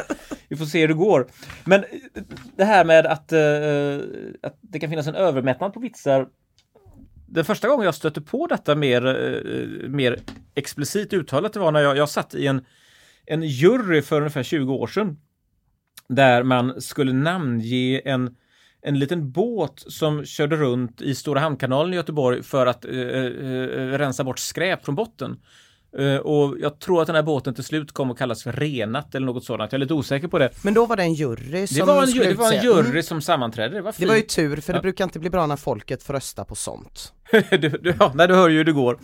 [0.50, 1.28] Vi får se hur det går.
[1.64, 1.84] Men
[2.58, 3.40] det här med att, eh,
[4.44, 6.28] att det kan finnas en övermättnad på vitsar.
[7.36, 10.20] Den första gången jag stötte på detta mer, eh, mer
[10.56, 12.66] explicit uttalat det var när jag, jag satt i en,
[13.26, 15.18] en jury för ungefär 20 år sedan.
[16.10, 18.36] Där man skulle namnge en,
[18.82, 23.26] en liten båt som körde runt i Stora Hamnkanalen i Göteborg för att eh, eh,
[23.26, 25.40] eh rensa bort skräp från botten.
[26.00, 29.16] Eh, och jag tror att den här båten till slut kom att kallas för Renat
[29.16, 29.72] eller något sådant.
[29.72, 30.50] Jag är lite osäker på det.
[30.64, 33.04] Men då var det en jury som Det var en, det var en jury Mm.
[33.04, 33.76] som sammanträdde.
[33.76, 34.82] Det var, Det var ju tur för det Ja.
[34.82, 37.14] brukar inte bli bra när folket får rösta på sånt.
[37.50, 38.98] du, du, ja, nej, du hör ju hur det går.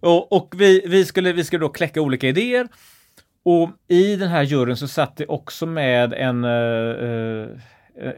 [0.00, 2.68] Och, och vi, vi, skulle, vi skulle då kläcka olika idéer.
[3.44, 7.46] Och i den här juryn så satt det också med en, eh, eh,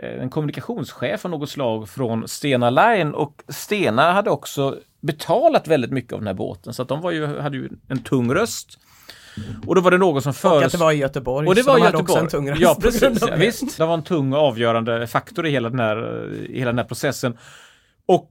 [0.03, 6.13] en kommunikationschef av något slag från Stena Line och Stena hade också betalat väldigt mycket
[6.13, 8.79] av den här båten så att de var ju, hade ju en tung röst.
[9.67, 11.63] Och då var det någon som Och att föreslog det var i Göteborg, och det
[11.63, 12.03] var de Göteborg.
[12.03, 13.03] också en tung röst Ja, precis.
[13.21, 13.37] Ja, det.
[13.37, 13.79] visst.
[13.79, 16.85] Det var en tung och avgörande faktor i hela den här, i hela den här
[16.85, 17.39] processen.
[18.07, 18.31] Och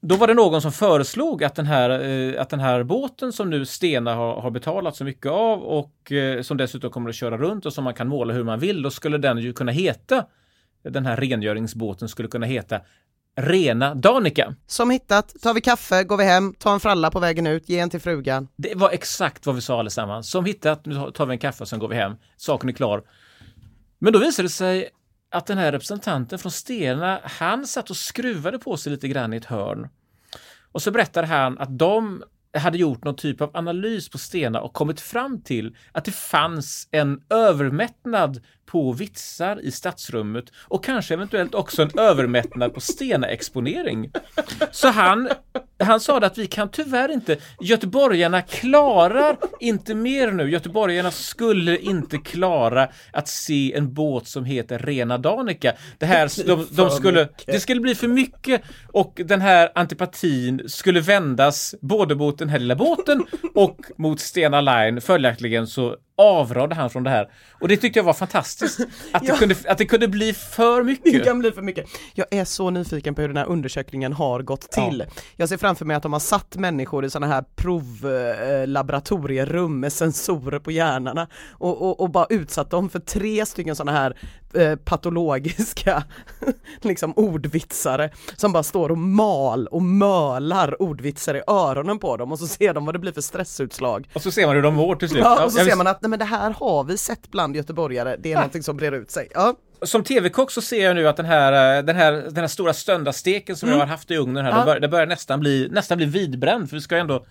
[0.00, 3.50] då var det någon som föreslog att den här, eh, att den här båten som
[3.50, 7.36] nu Stena har, har betalat så mycket av och eh, som dessutom kommer att köra
[7.36, 10.24] runt och som man kan måla hur man vill, då skulle den ju kunna heta,
[10.82, 12.80] den här rengöringsbåten skulle kunna heta
[13.36, 14.54] Rena Danica.
[14.66, 17.78] Som hittat, tar vi kaffe, går vi hem, tar en fralla på vägen ut, ge
[17.78, 18.48] en till frugan.
[18.56, 20.30] Det var exakt vad vi sa allesammans.
[20.30, 22.12] Som hittat, nu tar vi en kaffe och sen går vi hem.
[22.36, 23.02] Saken är klar.
[23.98, 24.88] Men då visade det sig
[25.30, 29.36] att den här representanten från Stena, han satt och skruvade på sig lite grann i
[29.36, 29.88] ett hörn.
[30.72, 32.22] Och så berättade han att de
[32.58, 36.88] hade gjort någon typ av analys på Stena och kommit fram till att det fanns
[36.90, 38.40] en övermättnad
[38.70, 44.10] på vitsar i stadsrummet och kanske eventuellt också en övermättnad på Stena-exponering.
[44.70, 45.28] Så han,
[45.78, 50.50] han sa att vi kan tyvärr inte, göteborgarna klarar inte mer nu.
[50.50, 55.72] Göteborgarna skulle inte klara att se en båt som heter Rena Danica.
[55.98, 58.62] Det här, de, de skulle, det skulle bli för mycket
[58.92, 64.60] och den här antipatin skulle vändas både mot den här lilla båten och mot Stena
[64.60, 65.00] Line.
[65.00, 67.28] Följaktligen så avrådde han från det här.
[67.60, 68.80] Och det tyckte jag var fantastiskt.
[69.12, 69.36] Att det, Ja.
[69.36, 71.24] kunde, att det kunde bli för Det mycket.
[71.24, 71.86] kan bli för mycket.
[72.14, 75.04] Jag är så nyfiken på hur den här undersökningen har gått till.
[75.36, 80.58] Jag ser framför mig att de har satt människor i sådana här provlaboratorierum med sensorer
[80.58, 84.16] på hjärnorna och, och, och bara utsatt dem för tre stycken sådana här
[84.54, 86.02] eh, patologiska
[86.80, 92.38] liksom ordvitsare som bara står och mal och mölar ordvitsar i öronen på dem och
[92.38, 94.08] så ser de vad det blir för stressutslag.
[94.12, 95.22] Och så ser man hur de mår till slut.
[95.24, 98.16] Ja, och så ser man att nej, men det här har vi sett bland göteborgare,
[98.18, 99.28] det är någonting som brer ut sig.
[99.34, 99.54] Ja.
[99.82, 102.72] Som tv-kock så ser jag nu att den här, eh, den här, den här stora
[102.72, 104.58] stöndarsteken som jag har haft i ugnen här, Mm.
[104.60, 104.64] Ja.
[104.66, 107.26] det, bör, det börjar nästan bli, nästan bli vidbränd för vi ska ändå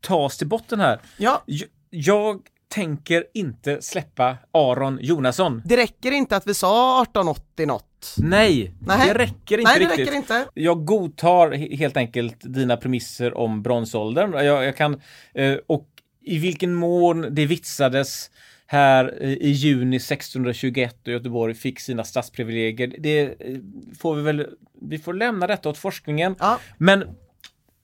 [0.00, 1.00] ta oss till botten här.
[1.16, 1.42] Ja.
[1.46, 5.62] Jag, jag tänker inte släppa Aron Jonasson.
[5.64, 8.14] Det räcker inte att vi sa 1880 något.
[8.18, 9.08] Nej, Nej.
[9.08, 9.98] det räcker inte Nej, det riktigt.
[10.00, 10.44] räcker inte.
[10.54, 14.32] Jag godtar he- helt enkelt dina premisser om bronsåldern.
[14.32, 15.00] Jag, jag kan,
[15.34, 15.88] eh, och
[16.22, 18.30] i vilken mån det vitsades
[18.66, 22.94] här eh, i juni 1621 och Göteborg fick sina stadsprivilegier.
[22.98, 23.56] Det eh,
[23.98, 24.46] får vi väl,
[24.82, 26.36] vi får lämna detta åt forskningen.
[26.38, 26.58] Ja.
[26.78, 27.04] Men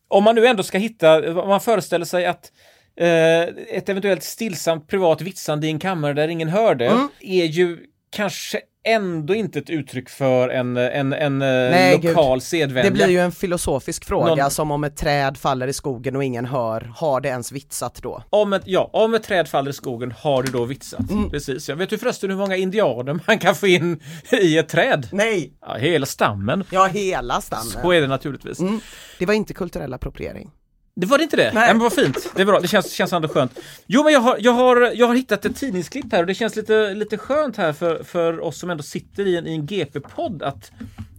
[0.08, 2.52] om man nu ändå ska hitta, om man föreställer sig att
[2.96, 7.08] ett eventuellt stillsamt privat vitsande i en kammare där ingen hör det Mm.
[7.20, 7.78] är ju
[8.10, 12.04] kanske ändå inte ett uttryck för en, en, en eh, Nej, gud.
[12.10, 12.90] lokal sedvänja.
[12.90, 16.24] Det blir ju en filosofisk fråga Någon- som om ett träd faller i skogen och
[16.24, 18.22] ingen hör, har det ens vitsat då?
[18.30, 21.10] Om ett, ja, om ett träd faller i skogen har du då vitsat.
[21.10, 21.30] Mm.
[21.30, 21.68] Precis.
[21.68, 24.00] Jag vet du förresten hur många indianer man kan få in
[24.32, 25.08] i ett träd?
[25.12, 25.52] Nej!
[25.60, 26.64] Ja, hela stammen.
[26.70, 27.64] Ja, hela stammen.
[27.82, 28.60] Så är det naturligtvis.
[28.60, 28.80] Mm.
[29.18, 30.50] Det var inte kulturell appropriering.
[30.94, 31.42] Det var det inte det?
[31.42, 31.54] Nej.
[31.54, 31.68] Nej.
[31.68, 32.32] men vad fint.
[32.36, 32.60] Det är bra.
[32.60, 33.58] Det känns, känns ändå skönt.
[33.86, 36.56] Jo, men jag har, jag har, jag har hittat ett tidningsklipp här och det känns
[36.56, 40.42] lite, lite skönt här för, för oss som ändå sitter i en, i en GP-podd
[40.42, 40.72] att,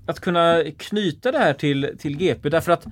[0.08, 2.86] att kunna knyta det här till, till GP därför att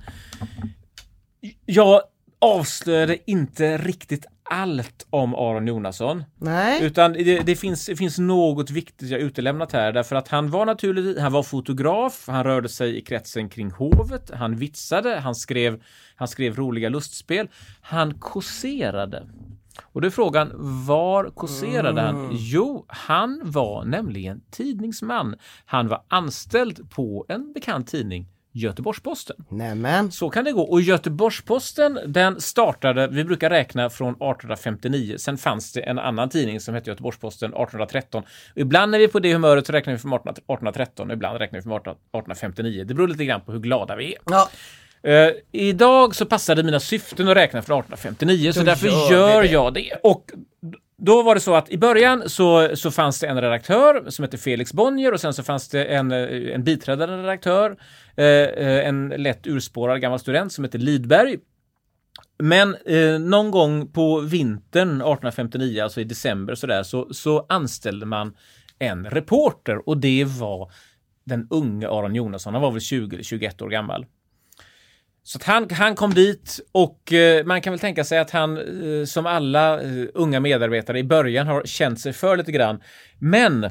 [1.66, 2.02] jag
[2.38, 6.24] avslöjade inte riktigt allt om Aron Jonasson.
[6.38, 6.82] Nej.
[6.82, 10.66] Utan det, det, finns, det finns något viktigt jag utelämnat här därför att han var
[10.66, 15.82] naturligtvis, han var fotograf, han rörde sig i kretsen kring hovet, han vitsade, han skrev,
[16.16, 17.48] han skrev roliga lustspel,
[17.80, 19.26] han kåserade.
[19.82, 20.52] Och då är frågan,
[20.86, 22.28] var kåserade han?
[22.32, 25.36] Jo, han var nämligen tidningsman.
[25.64, 29.36] Han var anställd på en bekant tidning, Göteborgs-Posten.
[29.48, 30.12] Nämen.
[30.12, 30.62] Så kan det gå.
[30.62, 35.14] Och Göteborgs-Posten, den startade, vi brukar räkna från 1859.
[35.18, 38.22] Sen fanns det en annan tidning som hette Göteborgs-Posten 1813.
[38.22, 41.14] Och ibland när vi är på det humöret så räknar vi från 18 1813, och
[41.14, 42.84] ibland räknar vi från 18 1859.
[42.84, 44.18] Det beror lite grann på hur glada vi är.
[44.24, 44.48] Ja.
[45.02, 49.42] Eh, idag så passade mina syften att räkna från 1859, så Då därför gör gör
[49.42, 49.92] jag det.
[50.02, 50.30] Och
[51.04, 54.38] då var det så att i början så, så fanns det en redaktör som hette
[54.38, 57.76] Felix Bonnier och sen så fanns det en, eh, en biträdande redaktör,
[58.16, 61.38] eh, eh, en lätt urspårad gammal student som hette Lidberg.
[62.38, 68.36] Men eh, någon gång på vintern 1859, alltså i december sådär, så, så anställde man
[68.78, 70.72] en reporter och det var
[71.24, 72.52] den unge Aron Jonasson.
[72.52, 74.06] Han var väl 20 eller 21 år gammal.
[75.24, 78.56] Så att han, han kom dit och eh, man kan väl tänka sig att han
[78.58, 82.82] eh, som alla eh, unga medarbetare i början har känt sig för lite grann.
[83.18, 83.70] Men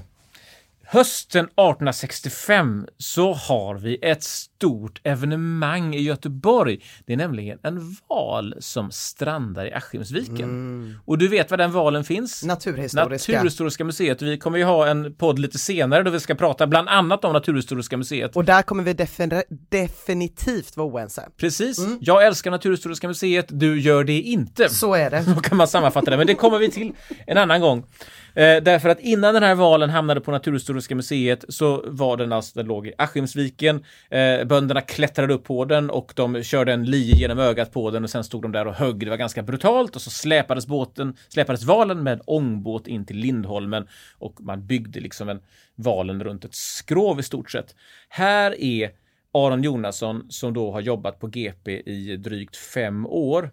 [0.94, 6.80] hösten 1865 så har vi ett stort evenemang i Göteborg.
[7.06, 11.00] Det är nämligen en val som strandar i Askimsviken.
[11.06, 12.44] Och du vet var den valen finns?
[12.44, 13.32] Naturhistoriska.
[13.34, 14.22] Naturhistoriska museet.
[14.22, 17.34] Vi kommer ju ha en podd lite senare då vi ska prata bland annat om
[17.34, 18.36] Naturhistoriska museet.
[18.36, 21.30] Och där kommer vi defin- definitivt vara oense.
[21.38, 21.78] Precis.
[22.00, 24.70] Jag älskar Naturhistoriska museet, du gör det inte.
[24.70, 25.24] Så är det.
[25.36, 26.94] Så kan man sammanfatta det, men det kommer vi till
[27.28, 27.86] en annan gång.
[28.36, 32.60] Eh, därför att innan den här valen hamnade på Naturhistoriska museet så var den alltså,
[32.60, 33.84] den låg i Askimsviken.
[34.10, 38.04] Eh, bönderna klättrade upp på den och de körde en lie genom ögat på den
[38.04, 39.00] och sen stod de där och högg.
[39.00, 43.88] Det var ganska brutalt och så släpades båten, släpades valen med ångbåt in till Lindholmen
[44.18, 45.42] och man byggde liksom en
[45.76, 47.76] valen runt ett skrov i stort sett.
[48.10, 48.92] Här är
[49.34, 53.52] Aron Jonasson som då har jobbat på GP i drygt fem år.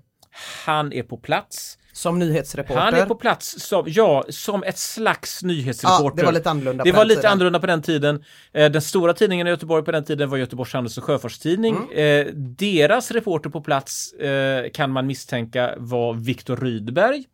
[0.66, 1.78] Han är på plats.
[1.99, 2.80] Som nyhetsreporter.
[2.80, 6.05] Han är på plats som, ja, som ett slags nyhetsreporter.
[6.05, 7.32] Ja, det var lite annorlunda Det på var den lite tiden.
[7.32, 8.24] annorlunda på den tiden.
[8.53, 11.76] Eh, Den stora tidningen i Göteborg på den tiden var Göteborgs Handels och Sjöfartstidning.
[11.76, 12.26] Mm.
[12.26, 17.24] Eh, Deras reporter på plats eh, kan man misstänka var Viktor Rydberg.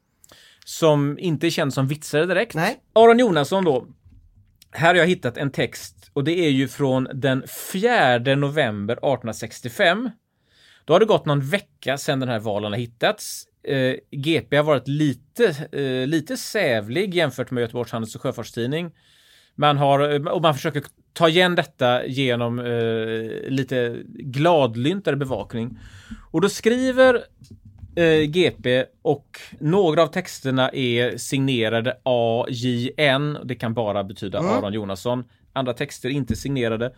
[0.64, 2.54] Som inte känd som vitsare direkt.
[2.54, 2.76] Nej.
[2.92, 3.86] Aron Jonasson då.
[4.70, 10.10] Här har jag hittat en text och det är ju från den 4 november 1865.
[10.84, 13.44] Då har det gått någon vecka sedan den här valen har hittats.
[13.64, 18.90] Eh, GP har varit lite, eh, lite sävlig jämfört med Göteborgs Handels och Sjöfartstidning.
[19.54, 25.78] Man har, och man försöker ta igen detta genom eh, lite gladlyntare bevakning.
[26.30, 27.24] Och då skriver
[27.96, 33.38] eh, GP och några av texterna är signerade AJN.
[33.44, 35.24] Det kan bara betyda Aron Jonasson.
[35.52, 36.94] Andra texter är inte signerade.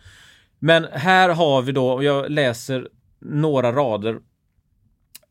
[0.59, 2.87] Men här har vi då, och jag läser
[3.19, 4.19] några rader,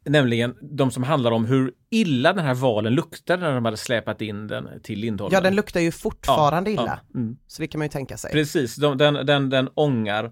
[0.07, 4.23] nämligen de som handlar om hur illa den här valen luktade när de hade släpat
[4.23, 5.35] in den till Lindholmen.
[5.35, 7.01] Ja, den luktar ju fortfarande Ja, illa.
[7.13, 7.37] ja, mm.
[7.47, 8.33] Så det kan man ju tänka sig.
[8.33, 10.31] Precis, de, den, den, den ångar.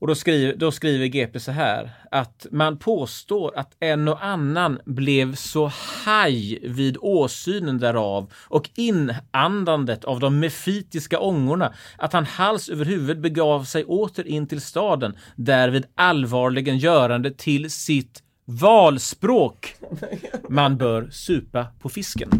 [0.00, 4.80] Och då skriver, då skriver GP så här att man påstår att en och annan
[4.84, 5.72] blev så
[6.04, 13.20] haj vid åsynen därav och inandandet av de mefitiska ångorna att han hals över huvud
[13.20, 18.22] begav sig åter in till staden därvid allvarligen görande till sitt
[18.58, 19.74] valspråk.
[20.48, 22.30] Man bör supa på fisken.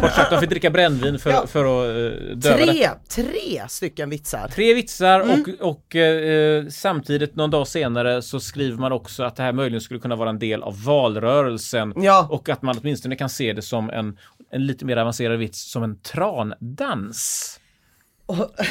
[0.00, 1.46] Kort sagt, de fick dricka brännvin för, Ja.
[1.46, 2.66] för att eh, döva det.
[2.66, 4.48] Tre, tre stycken vitsar.
[4.48, 5.44] Tre vitsar Mm.
[5.60, 9.80] och, och eh, samtidigt någon dag senare så skriver man också att det här möjligen
[9.80, 12.26] skulle kunna vara en del av valrörelsen Ja.
[12.30, 14.18] och att man åtminstone kan se det som en,
[14.52, 17.56] en lite mer avancerad vits som en trandans.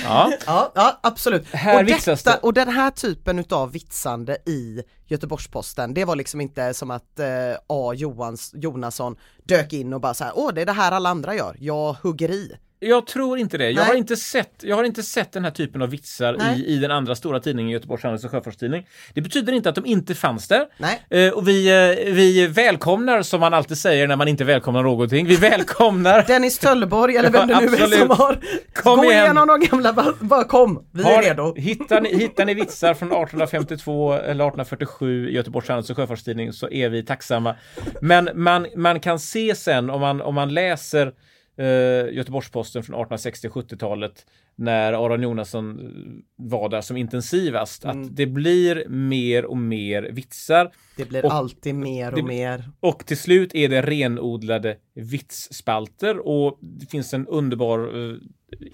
[0.03, 0.31] Ja.
[0.45, 1.47] Ja, ja absolut.
[1.47, 2.39] Här och, detta, det.
[2.41, 7.27] och den här typen utav vitsande i Göteborgs-Posten, det var liksom inte som att eh,
[7.67, 7.93] A.
[7.93, 11.35] Johans, Jonasson dök in och bara så här, åh det är det här alla andra
[11.35, 12.57] gör, jag hugger i.
[12.81, 13.65] Jag tror inte det.
[13.69, 13.85] Jag Nej.
[13.85, 16.91] har inte, sett, jag har inte sett den här typen av vitsar i, i den
[16.91, 18.87] andra stora tidningen, Göteborgs Handels och Sjöfartstidning.
[19.13, 20.65] Det betyder inte att de inte fanns där.
[20.77, 21.01] Nej.
[21.27, 25.27] Eh, och vi, eh, vi välkomnar, som man alltid säger när man inte välkomnar någonting,
[25.27, 28.11] vi välkomnar Dennis Töllborg eller vem det Ja, nu är som absolut.
[28.17, 28.39] har...
[28.73, 29.23] Kom Gå igen.
[29.23, 31.55] igenom de gamla, bara, bara kom, vi är Har- redo.
[31.55, 36.69] Hittar ni, hittar ni vitsar från 1852 eller 1847 i Göteborgs Handels och Sjöfartstidning så
[36.69, 37.55] är vi tacksamma.
[38.01, 41.11] Men man, man kan se sen om man, om man läser
[41.59, 48.01] eh, Göteborgs-Posten från 1860-70-talet när Aron Jonasson eh, var där som intensivast, Mm.
[48.01, 50.71] att det blir mer och mer vitsar.
[50.97, 52.63] Det blir Och- alltid mer och det- mer.
[52.79, 58.17] Och till slut är det renodlade vitsspalter och det finns en underbar eh,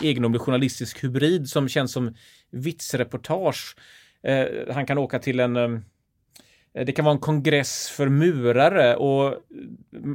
[0.01, 2.13] egendomlig journalistisk hybrid som känns som
[2.51, 3.75] vitsreportage.
[4.23, 5.79] Eh, han kan åka till en eh,
[6.83, 9.33] det kan vara en kongress för murare och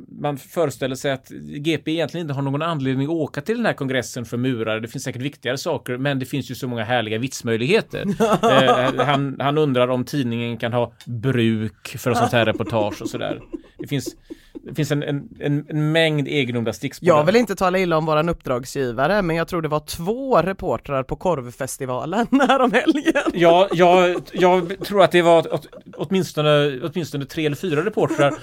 [0.08, 1.28] man föreställer sig att
[1.64, 4.80] GP egentligen inte har någon anledning att åka till den här kongressen för murare.
[4.80, 8.00] Det finns säkert viktigare saker, men det finns ju så många härliga vitsmöjligheter.
[8.42, 13.40] eh, han, han undrar om tidningen kan ha bruk för sånt här reportage och sådär.
[13.78, 14.16] Det finns,
[14.52, 17.08] det finns en, en, en, en mängd egendomliga stickspår.
[17.08, 21.02] Jag vill inte tala illa om våran uppdragsgivare, men jag tror det var två reportrar
[21.02, 23.22] på korvfestivalen häromhelgen.
[23.32, 28.34] Ja, jag, jag tror att det var åt, åtminstone, åtminstone tre eller fyra reportrar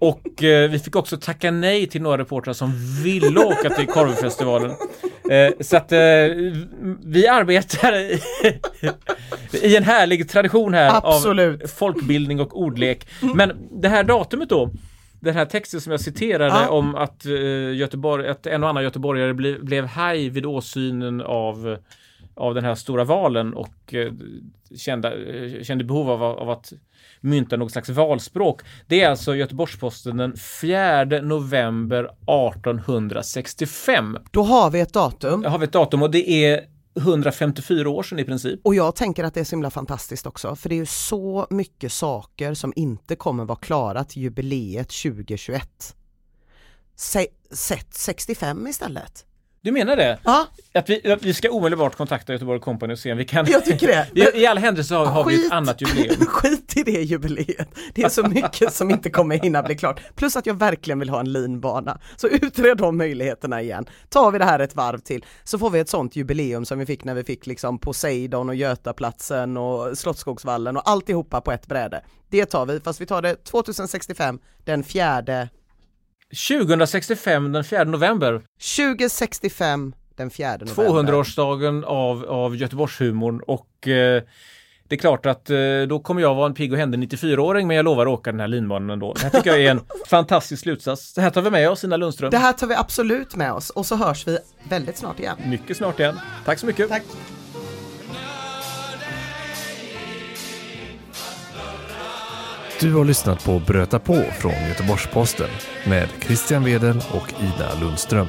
[0.00, 4.70] och eh, vi fick också tacka nej till några reportrar som ville åka till korvfestivalen.
[5.30, 5.98] Eh, så att eh,
[7.04, 8.20] vi arbetar i,
[9.62, 11.62] i en härlig tradition här Absolut.
[11.62, 13.08] av folkbildning och ordlek.
[13.34, 14.70] Men det här datumet då,
[15.20, 16.68] den här texten som jag citerade Ja.
[16.68, 21.76] om att, uh, Göteborg, att en och annan göteborgare ble, blev haj vid åsynen av
[22.36, 24.12] av den här stora valen och eh,
[24.76, 26.72] kände, eh, kände behov av, av att
[27.20, 28.60] mynta något slags valspråk.
[28.86, 34.18] Det är alltså Göteborgs-Posten den 4 november 1865.
[34.30, 35.42] Då har vi ett datum.
[35.42, 36.60] Jag har vi ett datum och det är
[36.96, 38.60] 154 år sedan i princip.
[38.64, 41.46] Och jag tänker att det är så himla fantastiskt också, för det är ju så
[41.50, 45.96] mycket saker som inte kommer vara klara till jubileet 2021.
[47.50, 49.26] Sätt 65 istället.
[49.66, 50.18] Du menar det?
[50.24, 53.46] Ja, Att vi, att vi ska omedelbart kontakta Göteborg Company och se om vi kan...
[53.50, 54.08] Jag tycker det.
[54.34, 56.26] I, I all händelse har, har vi ett annat jubileum.
[56.26, 57.68] skit i det jubileet.
[57.94, 60.00] Det är så mycket som inte kommer hinna bli klart.
[60.14, 62.00] Plus att jag verkligen vill ha en linbana.
[62.16, 63.86] Så utred de möjligheterna igen.
[64.08, 66.86] Tar vi det här ett varv till så får vi ett sånt jubileum som vi
[66.86, 72.04] fick när vi fick liksom Poseidon och Götaplatsen och Slottsskogsvallen och alltihopa på ett bräde.
[72.30, 75.48] Det tar vi, fast vi tar det 2065, den fjärde
[76.30, 78.42] 2065, den 4 november,
[78.76, 81.12] 2065 den 4 november.
[81.12, 84.22] 200-årsdagen av, av Göteborgshumorn och eh,
[84.88, 85.56] det är klart att eh,
[85.88, 88.40] då kommer jag vara en pigg och händig 94-åring men jag lovar att åka den
[88.40, 89.12] här linbanan ändå.
[89.12, 91.14] Det här tycker jag är en fantastisk slutsats.
[91.14, 92.30] Det här tar vi med oss, Ina Lundström.
[92.30, 95.36] Det här tar vi absolut med oss och så hörs vi väldigt snart igen.
[95.46, 96.20] Mycket snart igen.
[96.44, 96.88] Tack så mycket.
[96.88, 97.02] Tack.
[102.80, 105.48] Du har lyssnat på Bröta på från Göteborgs-Posten
[105.86, 108.26] med Christian Wedel och Ida Lundström.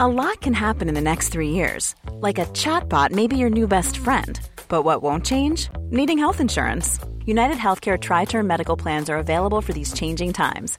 [0.00, 1.94] A lot can happen in the next three years.
[2.22, 4.38] Like a chatbot may be your new best friend.
[4.68, 5.70] But what won't change?
[5.90, 7.00] Needing health insurance.
[7.26, 10.78] United Healthcare Tri Term Medical Plans are available for these changing times.